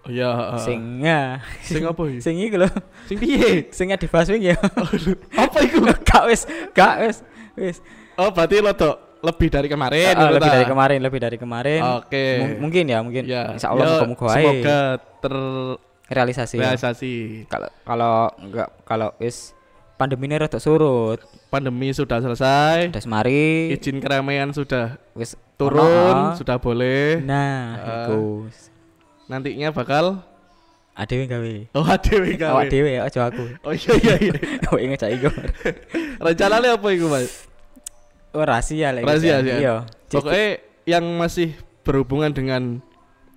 Oh 0.05 0.13
ya 0.13 0.37
heeh. 0.37 0.61
sing 0.61 0.81
ya. 1.01 1.41
Sing 1.65 1.81
apa 1.89 2.01
iki? 2.05 2.21
Sing 2.21 2.37
iku 2.37 2.61
lho. 2.61 2.69
Sing 3.09 3.17
piye? 3.17 3.73
Sing 3.73 3.89
di 3.89 4.09
Baswing 4.09 4.45
ya. 4.45 4.57
Apa 5.45 5.65
itu 5.65 5.81
gak 6.05 6.29
wis 6.29 6.45
gak 6.77 6.95
wis 7.01 7.17
wis. 7.57 7.77
Oh 8.21 8.29
berarti 8.29 8.61
lo 8.61 8.77
tuh 8.77 8.93
lebih 9.25 9.49
dari 9.49 9.69
kemarin 9.73 10.13
menurut 10.13 10.37
lebih 10.37 10.53
dari 10.53 10.65
kemarin 10.69 10.99
lebih 11.01 11.21
dari 11.25 11.37
kemarin. 11.41 11.81
Oke. 12.05 12.25
Mung- 12.37 12.69
mungkin 12.69 12.85
ya 12.85 12.99
mungkin. 13.01 13.25
Ya. 13.25 13.57
Insya 13.57 13.73
Allah 13.73 13.97
ae 13.97 14.01
semoga 14.05 14.79
realisasi 16.05 16.61
ya. 16.61 16.69
terrealisasi 16.69 17.13
kalau 17.49 17.69
kalau 17.89 18.15
enggak 18.37 18.69
kalau 18.85 19.09
wis 19.17 19.57
pandemi 19.95 20.27
ini 20.27 20.37
rada 20.37 20.59
surut. 20.59 21.23
Pandemi 21.49 21.91
sudah 21.91 22.19
selesai. 22.19 22.91
Udah 22.91 23.03
semari. 23.03 23.71
Izin 23.73 23.99
keramaian 23.99 24.51
sudah 24.51 24.99
wis 25.15 25.35
turun 25.55 25.83
ono, 25.87 26.35
sudah 26.35 26.59
boleh. 26.59 27.23
Nah 27.23 27.59
Ah. 27.75 27.87
iku 28.07 28.51
nantinya 29.27 29.71
bakal? 29.71 30.21
Adewe 30.95 31.27
gawe. 31.27 31.55
Oh 31.75 31.83
adewe 31.83 32.39
gawe. 32.39 32.55
Awak 32.55 32.67
dhewe 32.71 32.93
aja 33.03 33.21
aku. 33.27 33.45
Oh 33.67 33.75
iya 33.75 33.93
iya 33.99 34.15
iya. 34.31 34.35
Inget 34.85 34.99
cak 35.03 35.11
iku 35.15 35.31
rencananya 36.19 36.79
apa 36.79 36.87
itu 36.91 37.07
mas? 37.11 37.51
Oh 38.31 38.43
rahasia 38.43 38.91
lah 38.95 39.03
Rahasia, 39.03 39.43
ya? 39.43 39.57
iya. 39.59 39.75
Pokoknya 40.11 40.59
yang 40.87 41.03
masih 41.19 41.55
berhubungan 41.83 42.31
dengan 42.31 42.79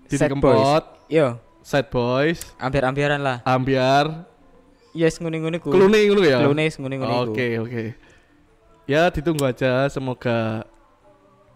Didi 0.06 0.22
Kempot 0.26 0.86
yo 1.10 1.38
Sad 1.66 1.90
Boys. 1.92 2.46
Ambiar-ambiaran 2.62 3.20
lah. 3.20 3.38
Ambiar 3.44 4.24
yes 4.96 5.20
ngene-ngene 5.20 5.60
ku 5.60 5.72
Kelune 5.72 6.00
ngono 6.08 6.22
ya? 6.24 6.40
Kelune 6.44 6.64
ngene-ngene 6.68 7.14
iku. 7.14 7.32
oke 7.34 7.48
oke. 7.64 7.84
Ya 8.88 9.12
ditunggu 9.12 9.44
aja 9.44 9.92
semoga 9.92 10.64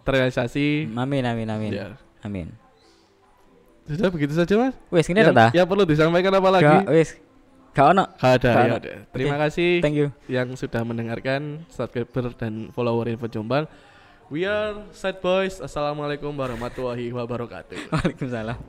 terrealisasi. 0.03 0.91
Amin 0.91 1.23
amin 1.23 1.47
amin. 1.47 1.71
Ya. 1.71 1.87
Amin. 2.25 2.51
Sudah 3.87 4.11
begitu 4.11 4.35
saja 4.35 4.53
mas? 4.59 4.75
Wes 4.91 5.07
ini 5.09 5.23
ada 5.23 5.51
yang 5.51 5.67
perlu 5.67 5.87
disampaikan 5.87 6.31
apa 6.35 6.49
lagi? 6.51 6.67
Gak 6.67 6.85
wes. 6.91 7.09
Gak 7.71 7.87
ono. 7.95 8.03
Gak 8.19 8.31
ada 8.43 8.51
Gak 8.51 8.65
ya 8.67 8.75
ada. 8.77 8.93
terima 9.15 9.35
kasih 9.39 9.79
thank 9.79 9.95
you. 9.95 10.11
yang 10.27 10.51
sudah 10.59 10.83
mendengarkan 10.83 11.63
subscriber 11.71 12.35
dan 12.35 12.67
follower 12.75 13.07
info 13.07 13.31
Jombang. 13.31 13.65
We 14.31 14.47
are 14.47 14.87
Sad 14.95 15.19
Boys. 15.19 15.59
Assalamualaikum 15.59 16.31
warahmatullahi 16.35 17.11
wabarakatuh. 17.11 17.79
Waalaikumsalam 17.95 18.59